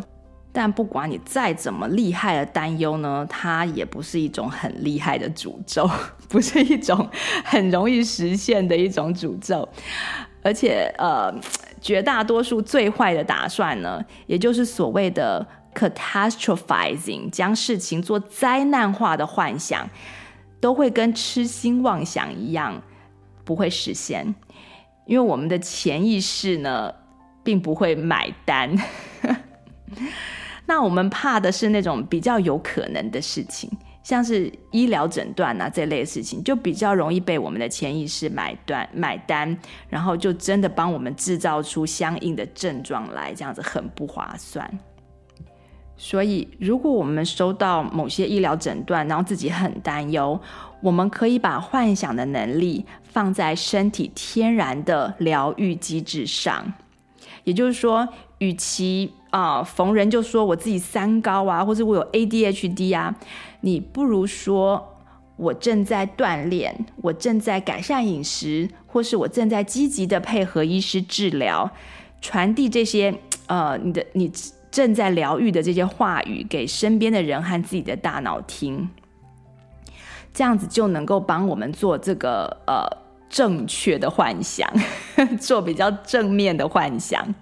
[0.54, 5.90] 但不管你再怎么厉害的担忧呢，它也不是一种很厉害的诅咒，
[6.28, 7.08] 不是一种
[7.46, 9.66] 很容易实现的一种诅咒。
[10.44, 11.34] 而且，呃，
[11.80, 19.90] 绝大多数最坏的打算呢，也就是所谓的 catastrophizing，将事情做灾难化的幻想，
[20.60, 22.82] 都会跟痴心妄想一样，
[23.44, 24.36] 不会实现，
[25.06, 26.94] 因为我们的潜意识呢，
[27.44, 28.76] 并不会买单。
[30.68, 33.70] 那我们怕的是那种比较有可能的事情，
[34.04, 39.58] 像是医疗诊断啊这类的事情，就比较容易被我们的潜意识买断买单，
[39.90, 44.80] 然后就真的帮我们制造出相应的症状来，这样子很不划算。
[46.04, 50.42] 所以，如果我们收到某些医疗诊断，然后自己很担忧，
[50.82, 56.74] 我们可以把幻想的能力放在身体天然的疗愈机制上，
[57.44, 63.16] 也就是说，与其啊、逢人就说我自己三高啊，或者我有 ADHD 啊，
[63.60, 64.98] 你不如说
[65.38, 71.70] 我正在锻炼，我正在改善饮食，或是我正在积极的配合医师治疗，
[72.20, 73.14] 传递这些
[73.46, 74.32] 呃，你的你
[74.72, 78.90] 正在疗愈的这些话语给身边的人和自己的大脑听，
[80.34, 82.88] 这样子就能够帮我们做这个呃
[83.30, 84.72] 正确的幻想，
[85.40, 87.36] 做比较正面的幻想。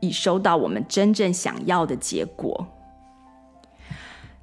[0.00, 2.68] 以收到我们真正想要的结果。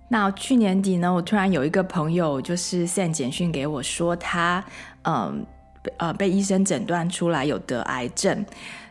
[0.10, 4.62] 那去年底呢，我突然有一个朋友就是 send 简讯给我说他，
[5.04, 5.46] 嗯
[5.98, 8.46] 呃被医生诊断出来有得癌症，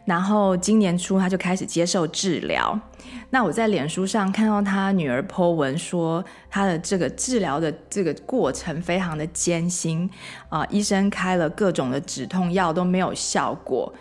[0.05, 2.79] 然后今年初他就开始接受治疗。
[3.31, 10.09] 那我在脸书上看到他女儿 po 文说，他的这个治疗的这个过程非常的艰辛
[10.49, 13.93] 啊，医生开了各种的止痛药都没有效果，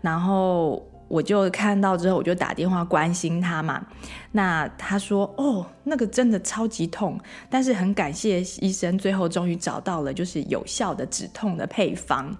[0.00, 0.86] 然后。
[1.08, 3.84] 我就看到之后，我就打电话关心他嘛。
[4.30, 12.34] 那他说：“哦，那个真的超级痛，但是很感谢医生，最后终于找到了就是有效的止痛的配方。”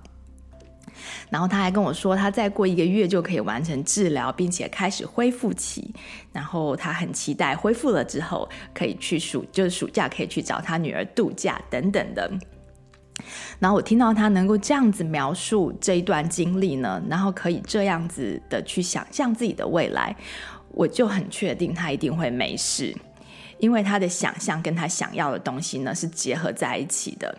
[1.31, 5.95] 然后他还跟我说，他再过一个月就可以完成治疗，并且开始恢复期。
[6.33, 12.31] 然后他很期待恢复了之后可以去暑，就是暑假可以去找他女儿度假等等的。
[13.59, 20.17] 然后我听到他能够这样子描述这一段经历呢，然后可以这样子的去想象自己的未来，
[20.71, 22.93] 我就很确定他一定会没事，
[23.59, 27.37] 因为他的想象跟他想要的东西呢是结合在一起的。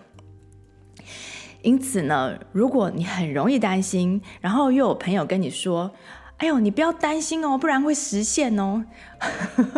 [1.63, 5.91] 因此呢，如果你很容易担心，然后又有朋友跟你说
[6.37, 8.85] ：“哎呦，你不要担心哦，不然会实现哦。”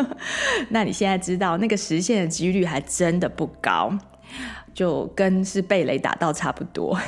[0.69, 3.97] 那你现在知道那个实现的几率还真的不高。
[4.73, 6.99] 就跟是被雷打到差不多，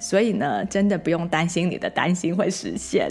[0.00, 3.10] 所以呢，真的不用担心你的担心会实现。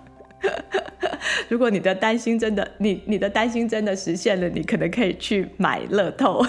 [1.50, 6.42] 如果你的担心真的，你你的担心真的实现了，你可能可以去买乐透。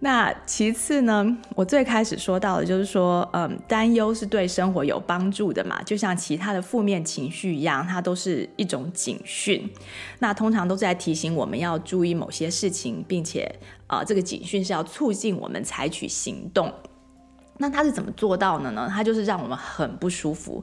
[0.00, 9.68] 那其次呢，我最开始说到的就是说，嗯，担忧是对生活有帮助的嘛，就像其他的负面情绪一样，它都是一种警讯。
[10.18, 13.50] 那通常都是在提醒我们要注意某些事情，并且，
[13.86, 16.72] 啊、这个警讯是要促进我们采取行动。
[17.58, 18.86] 那他是怎么做到的呢？
[18.92, 20.62] 他就是让我们很不舒服，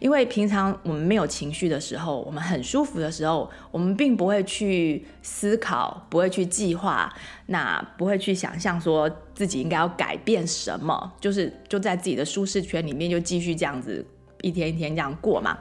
[0.00, 7.14] 因为平常我们没有情绪的时候，我们很舒服的时候，我们并不会去思考，不会去计划，
[7.46, 14.04] 那不会去想象说自己应该要改变什么，就是就在自己的舒适圈里面就继续这样子
[14.40, 15.56] 一天一天这样过嘛。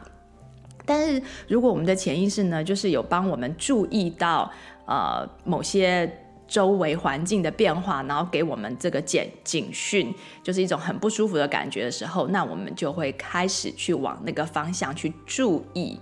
[0.85, 4.51] 但是如果我们的潜意识呢，就是有帮我们注意到
[4.85, 6.11] 呃某些。
[6.51, 15.97] 周围环境的变化，然后给我们这个警警讯，就是一种很不舒服的感觉的时候，那我们就会开始去往那个方向去注意。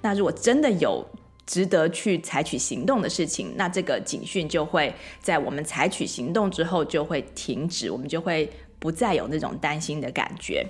[0.00, 1.04] 那如果真的有
[1.44, 10.66] 值得去采取行动的事情，那这个警讯就会在我们采取行动之后就会停止，我们就会不再有那种担心的感觉。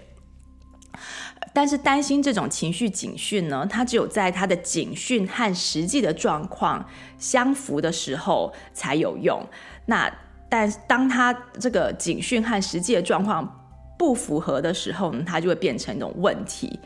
[1.52, 6.88] 但是担心这种情绪警讯呢，它只有在它的警讯和实际的状况
[7.18, 9.44] 相符的时候才有用。
[9.86, 10.10] 那
[10.48, 13.56] 但当他这个警讯和实际的状况
[13.98, 16.78] 不符合的时候呢，它就会变成一种问题，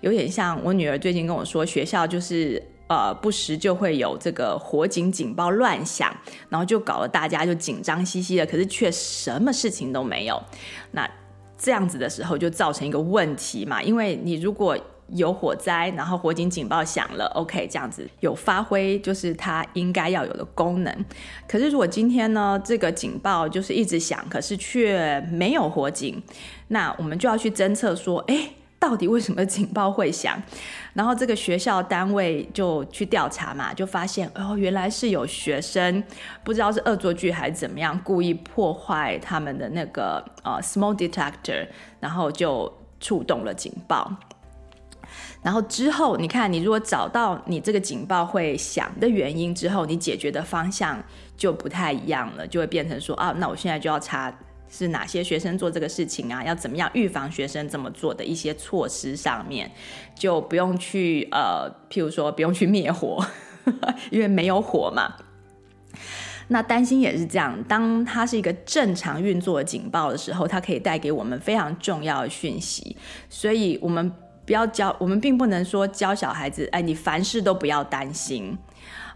[0.00, 6.12] 有点像我女儿最近跟我说，学校就是呃不时就会有这个火警警报乱响，
[6.48, 10.42] 然后就搞得大家就紧张兮兮的，可是却什么事情都没有。
[10.92, 11.08] 那
[11.62, 14.76] 这样子的时候就造成一个问题嘛，因为你如果
[15.14, 21.04] 有火灾，然后火警警报响了，OK，这样子有发挥就是它应该要有的功能。
[21.46, 26.20] 可是如果今天呢，这个警报就是一直响，可是却没有火警，
[26.68, 28.48] 那我们就要去侦测说，哎，
[28.82, 30.36] 到底为什么警报会响？
[30.92, 36.02] 然后这个学校单位就去调查嘛，就发现哦，原来是有学生
[36.42, 41.64] 不知道是恶作剧还是怎么样，故意破坏他们的那个呃 smoke detector，
[42.00, 44.12] 然后就触动了警报。
[45.42, 51.00] 然后之后，你看，你如果找到你这个警报会响的原因之后，你解决的方向
[51.36, 54.32] 就不太一样了，就会变成说啊，那我现在就要查
[54.72, 59.70] 是哪些学生做这个事情啊，要怎么样预防学生这么做的一些措施上面，
[60.16, 63.22] 就不用去呃，譬如说不用去灭火，
[64.10, 65.14] 因为没有火嘛。
[66.48, 72.96] 那担心也是这样，当它是一个正常运作的警报的时候，它可以带给我们非常重要的讯息，
[73.28, 74.10] 所以我们。
[74.44, 78.58] 不要教我们，并不能说教小孩子，哎，你凡事都不要担心，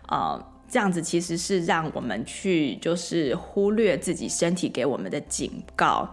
[0.07, 0.41] 呃，
[0.77, 6.07] 这样子其实是让我们去就是忽略自己身体给我们的警告，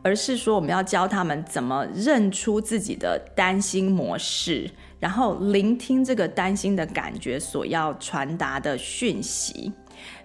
[0.00, 4.70] 而是说我们要教他们怎么认出自己的担心模式，
[5.00, 9.72] 然后聆听这个担心的感觉所要传达的讯息，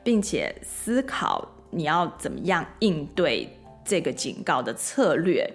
[0.03, 3.49] 并且思考你要怎么样应对
[3.83, 5.51] 这个警告的策略。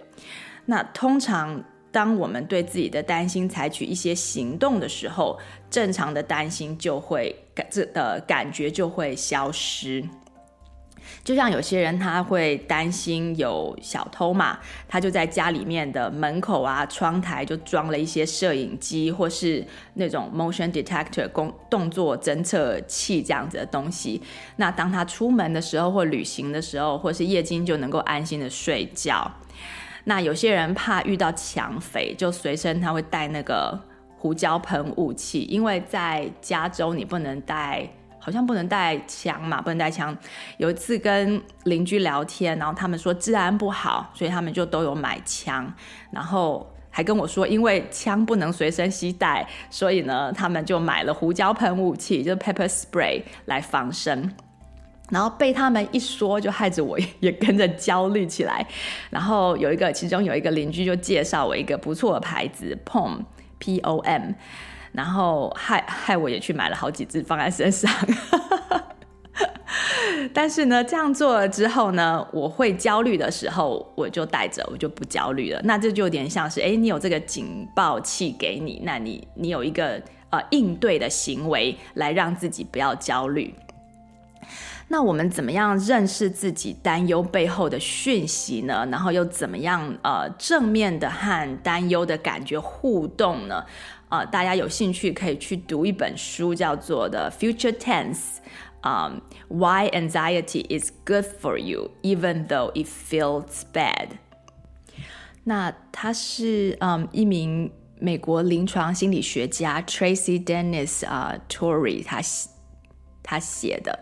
[0.67, 1.63] 那通常。
[1.93, 5.37] 当我们对自己的担心采取一些行动的时候，
[5.69, 7.35] 正常的担心就会
[7.71, 10.05] 这的感觉就会消失。
[11.25, 14.59] 就像有些人他会担心有小偷嘛，
[14.89, 24.23] 他就在家里面的门口啊、窗台就装了一些摄影机，或是那种 motion detector 工动作侦测器这样子的东西。
[24.57, 29.31] 那当他出门的时候，或旅行的时候，或是夜间就能够安心的睡觉。
[30.05, 33.79] 那有些人怕遇到抢匪，就随身他会带那个
[34.21, 40.15] 胡椒喷雾器，因为在加州你不能带，好像不能带枪嘛，不能带枪。
[40.59, 45.73] 有一次跟邻居聊天，然后他们说治安不好，所以他们就都有买枪，
[46.11, 54.31] 然后还跟我说，因为枪不能随身携带，所以呢，他们就买了胡椒喷雾器，就是 pepper spray 来防身。
[55.11, 58.65] 然后被他们一说，就害着我也跟着焦虑起来。
[59.09, 63.19] 然后有一个，其中有一个邻居就介绍我一个不错的牌子，Pom
[63.61, 64.33] P O M，
[64.91, 67.89] 然后害害我也去买了好几支放在身上。
[70.35, 75.61] 但是呢，这样做了之后呢，我会焦虑的时候，我就带着，我就不焦虑了。
[75.65, 83.55] 那这就有点像是，哎，你有这个警报器给你，那你你有一个呃应对的行为来让自己不要焦虑。
[84.93, 88.85] 那我们怎么样认识自己担忧背后的讯息呢？
[88.91, 93.65] 然后又怎么样呃正面的和担忧的感觉互动呢？
[94.09, 98.17] 呃，大家有兴趣可以去读一本书，叫做《The Future Tense》，
[98.83, 104.09] 嗯，Why Anxiety is Good for You Even Though It Feels Bad。
[105.45, 107.71] 那他是嗯一名
[108.01, 112.21] 美国临床心理学家 Tracy Dennis 啊、Tory 他
[113.23, 114.01] 他写的。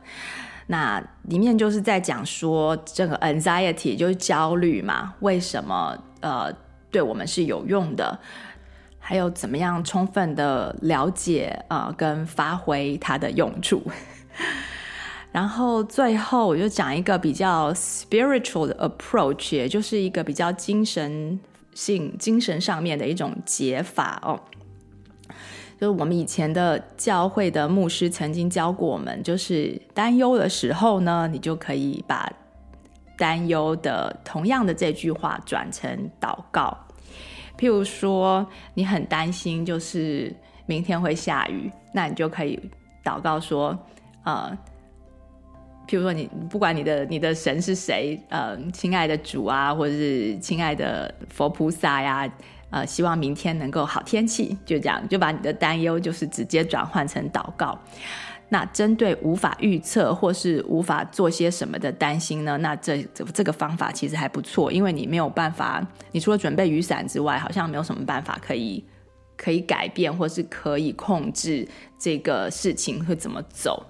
[0.70, 6.52] 那里面就是在讲说，这个 anxiety 就是焦虑嘛，为什么呃
[6.90, 8.18] 对我们是有用的，
[8.98, 13.82] 还有怎么样充分的了解啊、跟发挥它的用处。
[15.32, 21.40] 然后最后我就讲一个比较 spiritual 的 approach，也就是一个比较精神
[21.72, 24.38] 性、精神上面的一种解法哦。
[25.80, 32.28] 就是我们以前的教会的牧师曾经教过我们，就是担忧的时候呢，你就可以把
[33.16, 36.76] 担忧的同样的这句话转成祷告。
[37.56, 40.34] 譬如说，你很担心就是
[40.66, 42.58] 明天会下雨，那你就可以
[43.04, 43.78] 祷告说，
[44.24, 44.58] 呃，
[45.86, 52.28] 譬如说你不管你的你的神是谁，呃，亲爱的主啊，或者是亲爱的佛菩萨呀。
[52.70, 57.78] 呃，希望明天能够好天气，就这样，就把你的担忧就是直接转换成祷告。
[58.50, 62.56] 那针对无法预测或是无法做些什么的担心呢？
[62.58, 63.02] 那这
[63.34, 68.82] 这个方法其实还不错，因为你没有办法，你除了准备雨伞之外，好像没有什么办法可以
[69.36, 73.84] 可以改变或是可以控制这个事情会怎么走。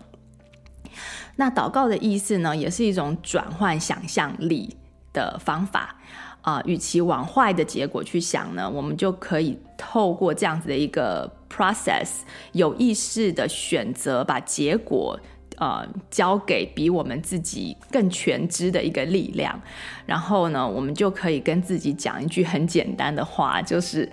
[1.37, 4.77] 那祷告的意思呢，也是一种转换想象力
[5.13, 5.97] 的方法
[6.43, 12.21] 啊、与其往坏的结果去想呢，我们就可以透过这样子的一个 process，
[12.53, 15.19] 有意识的选择把结果
[15.57, 19.61] 呃交给比我们自己更全知的一个力量。
[20.07, 24.11] 然后呢，我们就可以跟自己讲一句很简单的话，就是。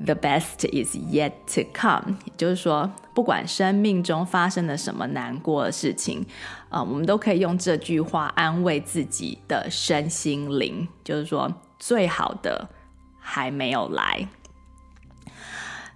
[0.00, 6.24] The best is yet to come，也就是说，不管生命中发生了什么难过的事情，
[6.68, 12.68] 啊、我们都可以用这句话安慰自己的身心灵，就是说，最好的
[13.18, 14.28] 还没有来。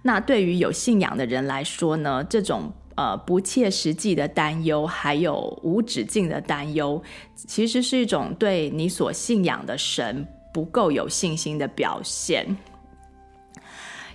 [0.01, 7.01] 那对于有信仰的人来说呢，这种呃不切实际的担忧，还有无止境的担忧，
[7.35, 12.57] 其实是一种对你所信仰的神不够有信心的表现。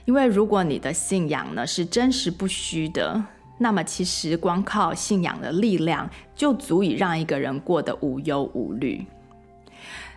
[0.04, 3.22] 因为如果你的信仰呢是真实不虚的，
[3.58, 9.04] 那么其实光靠信仰的力量就足以让一个人过得无忧无虑。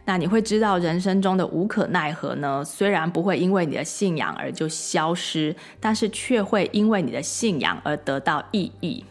[0.05, 9.05] 那你会知道人生中的无可奈何呢，虽然不会因为你的信仰而就消失，但是却会因为你的信仰而得到意义。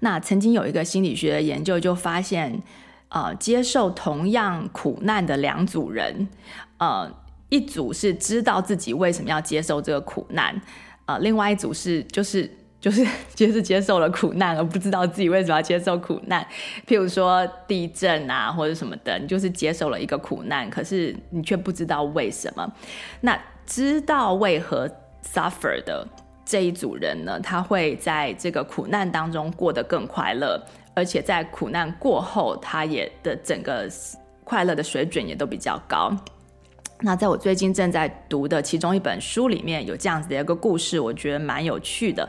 [0.00, 2.62] 那曾经有一个心理学的研究就发现，
[3.08, 6.28] 呃，接受同样苦难的两组人，
[6.78, 7.12] 呃。
[7.48, 10.60] 一组是知道自己为什么要接受这个苦难，
[11.04, 12.50] 呃，另外一组是就是
[12.86, 16.46] 就是 就是接受了苦难而不知道自己为什么要接受苦难。
[16.86, 22.72] 譬如说地震啊或者什么的，你就是接受了一个苦难，可是你却不知道为什么。
[23.20, 24.88] 那知道为何
[25.24, 26.06] suffer 的
[26.44, 30.64] 这一组人呢，他会在这个苦难当中过得更快乐，
[30.94, 33.90] 而且在苦难过后，他也的整个
[34.44, 36.16] 快乐的水准也都比较高。
[37.00, 42.26] 那在我最近正在读的其中一本书里面有这样子的一个故事，我觉得蛮有趣的。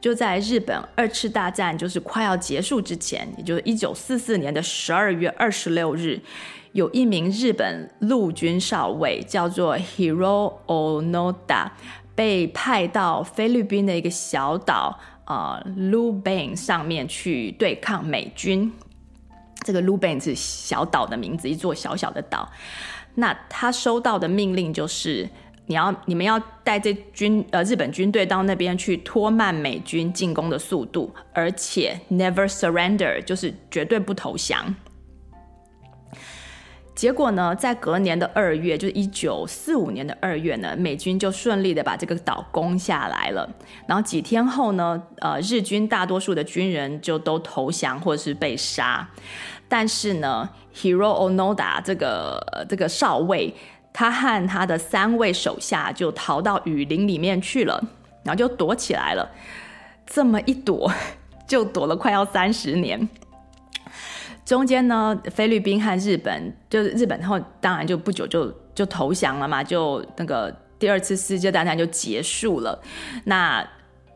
[0.00, 6.20] 就在日本二次大战就是快要结束之前，也就是一九四四年的十二月二十六日，
[6.72, 11.70] 有一名日本陆军少尉叫做 Hiro Onoda，
[12.14, 18.72] 被派到菲律宾的一个小岛啊 Luban 上面去对抗美军。
[19.64, 22.48] 这个 Luban 是小岛的名字，一座小小的岛。
[23.16, 25.28] 那他收到的命令就是，
[25.66, 34.74] 你要你们要带这军呃日本军队到那边去拖慢美军进攻的速度，而且 never surrender 就是绝对不投降。
[36.94, 43.46] 结果呢，在隔年的二月，就是一九四五年的二月呢，美军就顺利的把这个岛攻下来了。
[43.86, 49.06] 然后几天后呢，呃，日军大多数的军人就都投降或者是被杀。
[49.68, 53.52] 但是呢，Hero Onoda 这个这个少尉，
[53.98, 57.82] 他和他的三位手下就逃到雨林里面去了，
[58.22, 59.26] 然后就躲起来了。
[60.04, 60.92] 这么一躲，
[61.48, 63.08] 就躲了快要三十年。
[64.44, 72.78] 中间呢，菲律宾和日本，就是日本后当然就不久就就投降了嘛，就那个第二次世界大战就结束了。
[73.24, 73.66] 那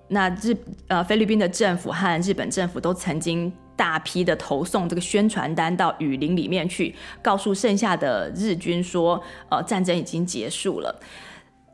[0.09, 0.55] 那日
[0.89, 3.51] 呃菲律宾的政府和日本政府都曾经。
[3.81, 11.01] 大批的投送这个宣传单到雨林里面去，告诉剩下的日军说，呃，战争已经结束了。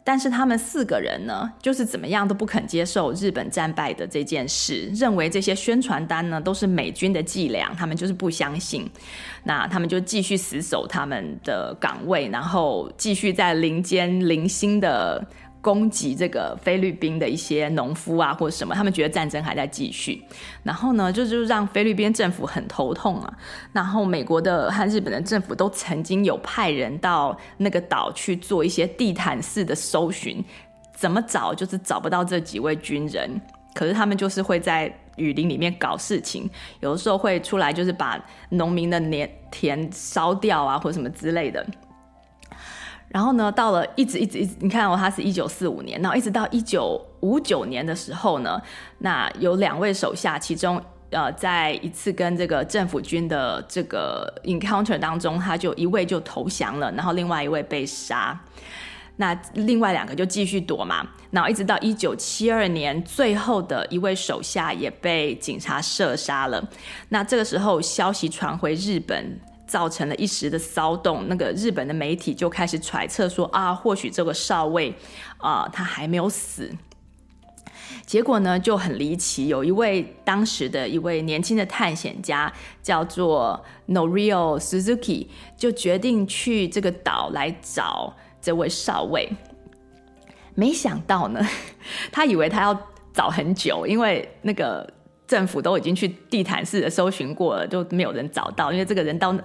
[0.04, 8.88] 但是他们四个人呢，就是怎么样都不肯接受日本战败的这件事，认为这些宣传单呢都是美军的伎俩，他们就是不相信。
[9.42, 15.26] 那他们就继续死守他们的岗位，然后继续在林间零星的。
[15.66, 20.22] 攻击这个菲律宾的一些农夫啊，或者什么，他们觉得战争还在继续，
[20.62, 23.38] 然后呢，就就让菲律宾政府很头痛啊。
[23.72, 30.40] 然后美国的和日本的政府都曾经有派人到那个岛去做一些地毯式的搜寻，
[30.94, 33.28] 怎么找就是找不到这几位军人。
[33.74, 34.86] 可是他们就是会在
[35.16, 36.48] 雨林里面搞事情，
[36.78, 41.66] 有的时候会出来就是把农民的田田烧掉啊，或者什么之类的。
[43.08, 48.60] 然后呢，到了一直一直一直，你看哦，他是一九四五年，然后一直到一九五九年的时候呢，
[48.98, 58.38] 那有两位手下，其中呃，在一次跟这个政府军的这个 encounter 当中，他就一位就投降了，然后另外一位被杀，
[59.16, 66.68] 那另外两个就继续躲嘛，然后一直到一九七二年，最后的一位手下也被警察射杀了，
[67.10, 69.40] 那这个时候消息传回日本。
[69.66, 74.94] 造成了一时的骚动，那个日本的媒体就开始揣测说啊，或许这个少尉
[75.38, 76.70] 啊、他还没有死。
[78.04, 82.52] 结果呢就很离奇，有一位当时的一位年轻的探险家
[82.82, 89.28] 叫做 Norio Suzuki，就决定去这个岛来找这位少尉。
[90.54, 91.40] 没想到呢，
[92.12, 92.80] 他以为他要
[93.12, 94.88] 找很久，因为那个。
[95.26, 99.36] 政府都已经去地毯式的搜寻过了，都没有人找到，因为这个人到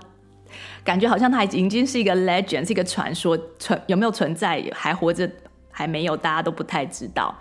[0.84, 5.30] 感觉好像他已经是一个 legend，是一个传说，存有没有存在，还活着
[5.72, 7.36] 还没有，大家都不太知道。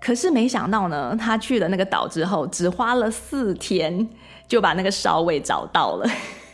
[0.00, 4.08] 可是没想到呢，他去了那个岛之后，只花了四天
[4.48, 6.08] 就把那个少尉找到了。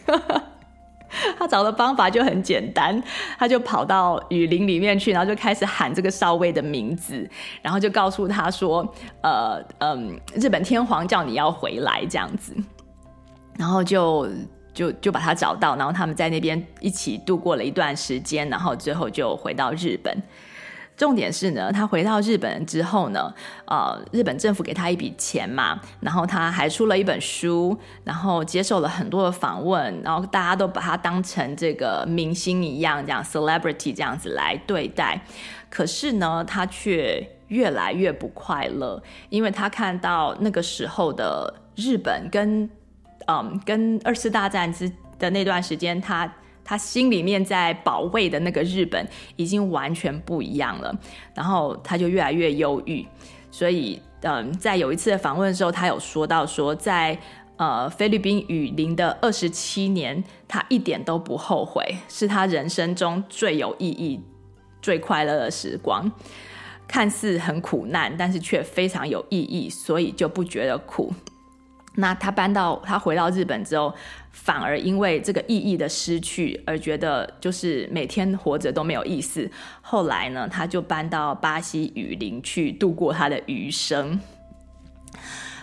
[1.39, 3.03] 他找的方法就很简单，
[3.39, 7.26] 他就跑到雨林里面去，然后就开始喊这个少尉的名字，
[7.62, 8.86] 然后就告诉他说
[9.24, 12.55] ：“呃，嗯，日本天皇叫你要回来这样子。”
[13.57, 14.28] 然后就
[14.79, 20.22] 就就把他找到，然后他们在那边一起度过了一段时间，然后最后就回到日本。
[20.97, 23.35] 重点是呢，他回到日本之后呢，
[23.66, 35.20] 呃，日本政府给他一笔钱嘛，然后他还出了一本书，然后接受了很多的访问，然后大家都把他当成这个明星一样，这样 celebrity 这样子来对待。
[35.68, 42.70] 可是呢，他却越来越不快乐，因为他看到那个时候的日本跟，
[43.29, 46.29] 嗯，跟二次大战之的那段时间，他。
[46.64, 50.95] 他心里面在保卫的那个日本已经完全不一样了，
[51.35, 53.07] 然后他就越来越忧郁。
[53.51, 57.18] 所以，嗯，在有一次的访问的时候，他有说到说，在
[57.57, 64.20] 呃菲律宾雨林的二十七年，他一点都不后悔，是他人生中最有意义、
[64.83, 66.12] 最快乐的时光。
[66.87, 71.14] 看似很苦难，但是却非常有意义，所以就不觉得苦。
[72.01, 73.92] 那他搬到他回到日本之后，
[74.30, 79.51] 反而因为这个意义的失去而觉得就是每天活着都没有意思。
[79.82, 84.20] 后来呢，他就搬到巴西雨林去度过他的余生。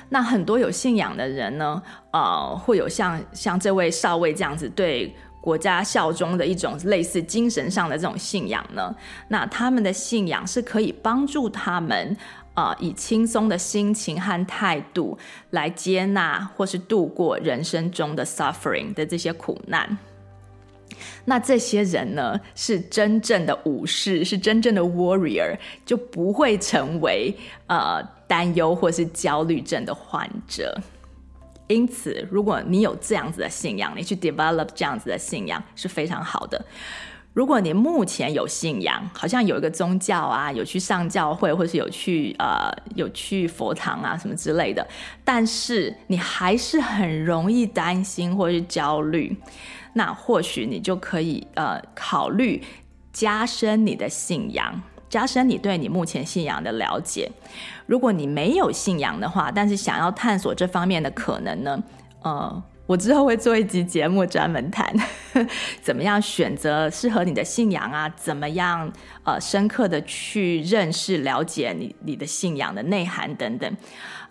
[0.10, 1.82] 那很多有信仰的人呢，
[2.12, 8.94] 呃，会有像像这位少尉这样子对国家效忠的一种类似精神上的这种信仰呢。
[9.30, 12.18] 那他们的信仰是可以帮助他们。
[12.56, 15.16] 啊、以轻松的心情和态度
[15.52, 19.98] 来接纳或是度过人生中的 suffering 的这些苦难。
[21.26, 27.36] 那这些人呢，是真正的武士，是真正的 warrior，就不会成为
[27.68, 30.80] 呃担忧或是焦虑症的患者。
[31.68, 36.64] 因此，如果你有这样子的信仰，你去 develop 这样子的信仰是非常好的。
[37.36, 44.88] 如果你目前有信仰，好像有一个宗教啊，有去上教会，或是有去呃有去佛堂啊什么之类的，
[45.26, 49.36] 但是你还是很容易担心或是焦虑，
[49.92, 52.64] 那或许你就可以呃考虑
[53.12, 57.30] 加深你的信仰，加深你对你目前信仰的了解。
[57.86, 61.84] 如果你没有信仰的话，但是想要探索这方面的可能呢，
[62.22, 62.64] 呃。
[62.88, 64.94] 我之后会做一集节目专门谈，
[65.82, 68.08] 怎么样选择适合你的信仰啊？
[68.10, 68.92] 怎么样
[69.24, 73.78] 呃深刻的去认识了解你你的信仰的内涵等等。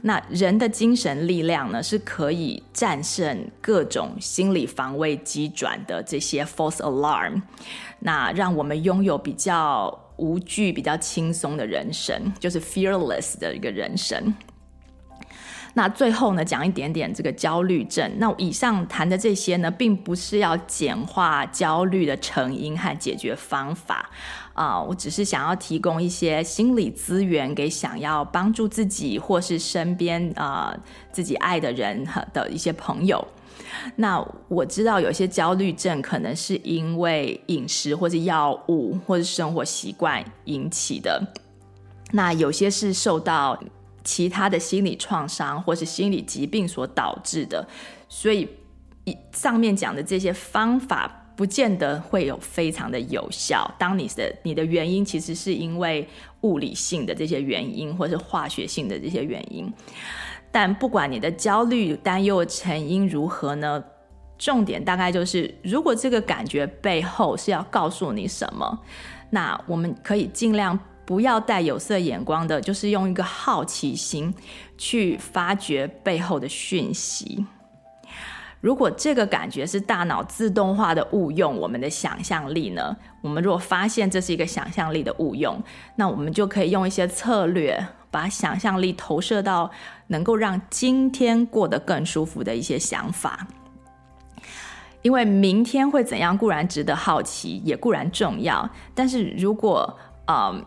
[0.03, 7.43] 那人的精神力量呢，是可以战胜各种心理防卫机转的这些 false alarm，
[7.99, 14.33] 那让我们拥有比较无惧、比较轻松的人生，就是 fearless 的一个人生。
[15.77, 18.09] 那最后呢，讲一点点这个焦虑症。
[18.19, 24.09] 那以上谈的这些呢，并不是要简化焦虑的成因和解决方法
[24.53, 30.73] 啊，我只是想要提供一些心理资源给想要帮助自己或是身边啊，
[31.11, 33.27] 自己爱的人的一些朋友。
[33.97, 41.21] 那我知道有些焦虑症可能是因为饮食或是药物或是生活习惯引起的，
[42.13, 43.61] 那有些是受到。
[44.05, 47.67] 其他的心理创伤或是心理疾病所导致的，
[48.07, 48.47] 所以
[49.33, 53.69] 上面讲的这些方法不见得会有非常的有效。
[53.79, 56.07] 当你的你的原因其实是因为
[56.43, 59.73] 物理性的这些原因，或是化学性的这些原因，
[60.53, 63.83] 但不管你的焦虑担忧成因如何呢，
[64.37, 68.79] 重点大概就是，如果这个感觉背后是要告诉你什么，
[69.31, 70.79] 那我们可以尽量。
[71.05, 74.35] 不要带有色眼光的，就是用一个好奇心
[74.79, 77.47] 去发掘背后的讯息。
[78.61, 82.97] 如果这个感觉是大脑自动化的误用我们的想象力呢？
[83.21, 85.63] 我们如果发现这是一个想象力的误用，
[85.97, 89.71] 那我们就可以用一些策略，把想象力投射到
[90.07, 93.47] 能够让今天过得更舒服的一些想法。
[95.03, 100.65] 因为明天会怎样固然值得好奇，也固然重要，但是如果嗯。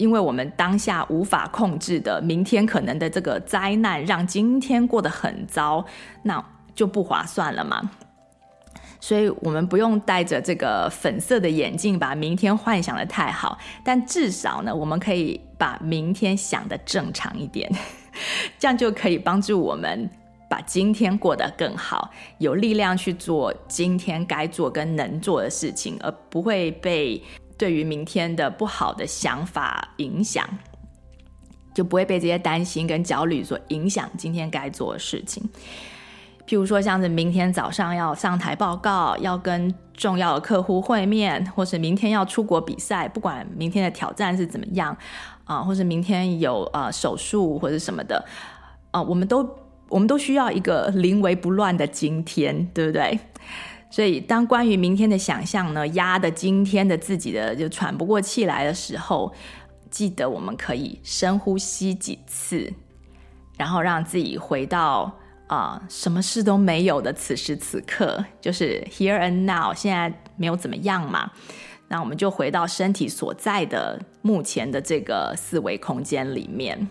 [0.00, 5.84] 因为我们当下无法控制的明天可能的这个灾难，让今天过得很糟，
[6.22, 6.42] 那
[6.74, 7.90] 就不划算了嘛。
[8.98, 13.58] 所以，我们不用戴着这个粉色的眼镜，把明天幻想得太好。
[13.84, 17.70] 但至少呢，我们可以把明天想得正常一点。
[18.58, 20.08] 这样就可以帮助我们
[20.48, 27.22] 把今天过得更好，有力量去做今天该做跟能做的事情，而不会被
[27.60, 30.48] 对于明天的不好的想法影响，
[31.74, 35.46] 就不会被这些担心跟焦虑所影响今天该做的事情。
[36.46, 44.96] 譬如说，像是明天早上要上台报告，要跟重要的客户会面，或是明天要出国比赛，不管明天的挑战是怎么样
[45.44, 48.24] 啊，或是明天有啊手术或者什么的
[48.90, 49.46] 啊，我们都
[49.90, 53.20] 我们都需要一个临危不乱的今天，对不对？
[53.90, 59.32] 所以，当关于明天的想象呢，压得今天的自己的就喘不过气来的时候，
[59.90, 62.72] 记得我们可以深呼吸几次，
[63.58, 65.12] 然后让自己回到。
[65.50, 71.28] 啊、什么事都没有的此时此刻， 就是 here and now，现在没有怎么样嘛？
[71.88, 76.88] 那我们就回到身体所在的目前的这个四维空间里面。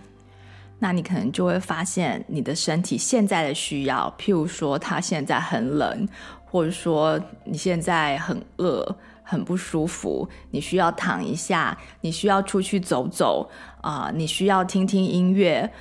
[0.79, 6.05] 那你可能就会发现，你的身体现在的需要，譬如说它现在很冷，
[6.49, 13.49] 或者说你现在很饿、很不舒服，你需要躺一下，你需要出去走走
[13.81, 15.71] 啊、你需要听听音乐。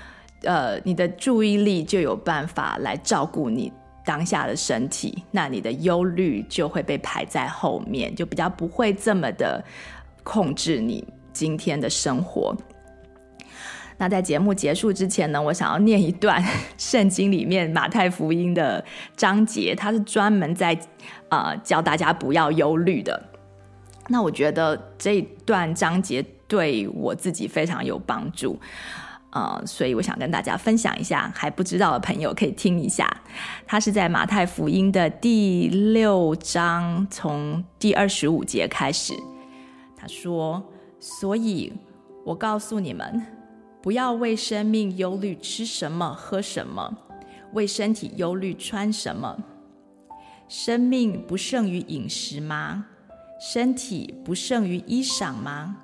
[0.43, 3.73] 呃，你的注意力就有办法来照顾你
[4.05, 9.64] 当下的身体，那你的忧虑就会被排在后面，就比较不会这么的
[10.23, 12.57] 控制你今天的生活。
[13.99, 16.42] 那在节目结束之前呢，我想要念一段
[16.78, 18.82] 圣经里面马太福音的
[19.16, 20.78] 章节，它是专门在
[21.28, 23.20] 呃教大家不要忧虑的。
[24.09, 28.59] 那我觉得这一段章节对我自己非常有帮助。
[29.30, 33.07] 呃，所以我想跟大家分享一下，还不知道的朋友可以听一下。
[33.66, 39.12] 他是在马太福音的第六章，从第二十五节开始。
[39.94, 40.62] 他说
[40.99, 41.70] ：“所以
[42.24, 43.22] 我告诉你们，
[43.89, 46.93] 不要为生命忧虑吃什么、喝什么；
[47.55, 49.43] 为身体忧虑穿什么。
[50.47, 52.84] 生命不胜于饮食吗？
[53.41, 55.78] 身体不胜于衣裳吗？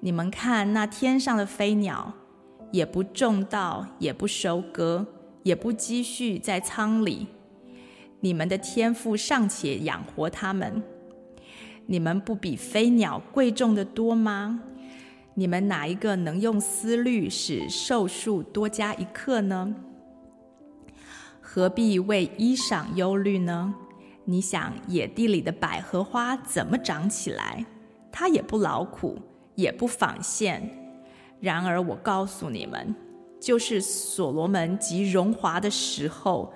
[0.00, 2.12] 你们看那天上的飞鸟。”
[2.72, 5.06] 也不种稻，也不收割，
[5.44, 7.28] 也不积蓄在仓里。
[8.18, 10.82] 你们的天赋尚且养活他们，
[11.86, 14.60] 你们不比飞鸟贵重的多吗？
[15.38, 19.72] 你们哪一个能用思虑使寿数多加一刻呢？
[21.40, 23.72] 何必为衣裳忧虑呢？
[24.24, 27.64] 你想野地里的百合花怎么长起来？
[28.10, 29.16] 它也不劳苦，
[29.54, 30.68] 也不纺线。
[31.38, 32.92] 然而我告诉你们，
[33.38, 36.52] 就是所罗门极荣华的时候，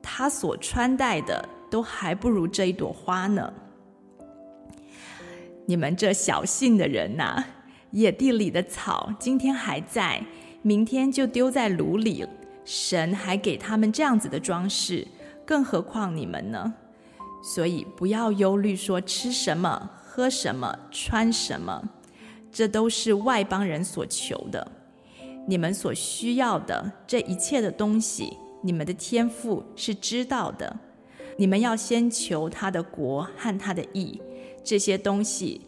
[0.00, 3.52] 他所穿戴的都还不如这一朵花呢。
[5.66, 7.44] 你们这小信的人呐、
[7.90, 10.24] 野地里的草今天还在，
[10.62, 12.26] 明天就丢在炉里。
[12.64, 15.06] 神还给他们这样子的装饰，
[15.46, 16.74] 更何况你们呢？
[17.42, 21.82] 所以不要忧虑，说吃什么、喝什么、穿什么。
[22.52, 24.70] 这都是外邦人所求的，
[25.46, 30.76] 你们所需要的这一切的东西，你们的天赋是知道的。
[31.38, 34.20] 你们要先求他的国和他的义，
[34.62, 35.60] 这些东西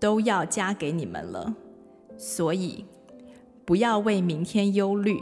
[0.00, 1.54] 都要加给你们了。
[2.18, 2.84] 所以，
[3.64, 5.18] 不要为明天忧虑，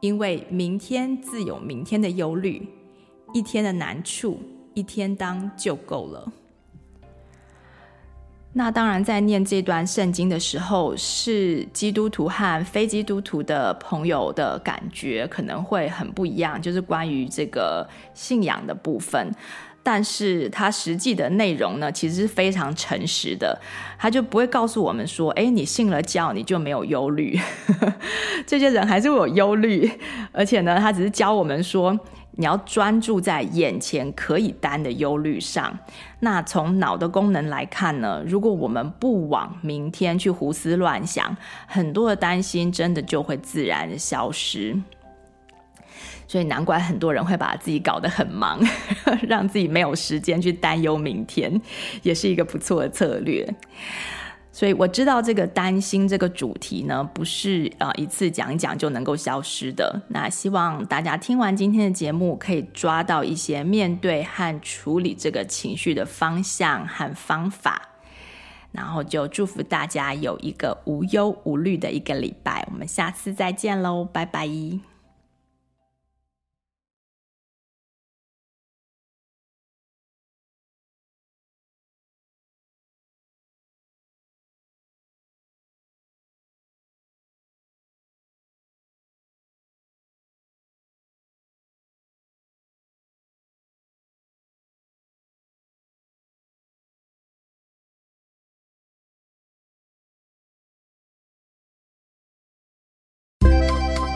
[0.00, 2.68] 因为明天自有明天的忧虑，
[3.32, 4.38] 一天的难处，
[4.74, 6.32] 一天当就够了。
[8.52, 19.30] 那当然，在念这段圣经的时候，是基督徒和非基督徒的朋友的感觉可能会很不一样，就是关于这个信仰的部分。
[19.88, 23.56] 但是它实际的内容呢，其实是非常诚实的，
[23.96, 27.38] 他就不会告诉我们说：“哎，你信了教，你就没有忧虑。
[28.44, 29.88] ”这些人还是会有忧虑，
[30.32, 31.96] 而且呢，他只是教我们说。
[32.38, 35.78] 你要专注在眼前可以担的忧虑上。
[36.20, 41.34] 那从脑的功能来看呢，如果我们不往明天去胡思乱想，
[41.66, 44.78] 很多的担心真的就会自然消失。
[46.28, 48.60] 所以难怪很多人会把自己搞得很忙，
[49.28, 51.60] 让自己没有时间去担忧明天，
[52.02, 53.48] 也是一个不错的策略。
[54.50, 60.00] 所以我知道这个担心这个主题呢，不是啊一次讲一讲就能够消失的。
[60.08, 67.82] 那希望大家听完今天的节目，可以抓到一些面对和处理这个情绪的方向和方法。
[68.72, 72.66] 然后就祝福大家有一个无忧无虑的一个礼拜。
[72.70, 74.95] 我们下次再见喽，拜拜。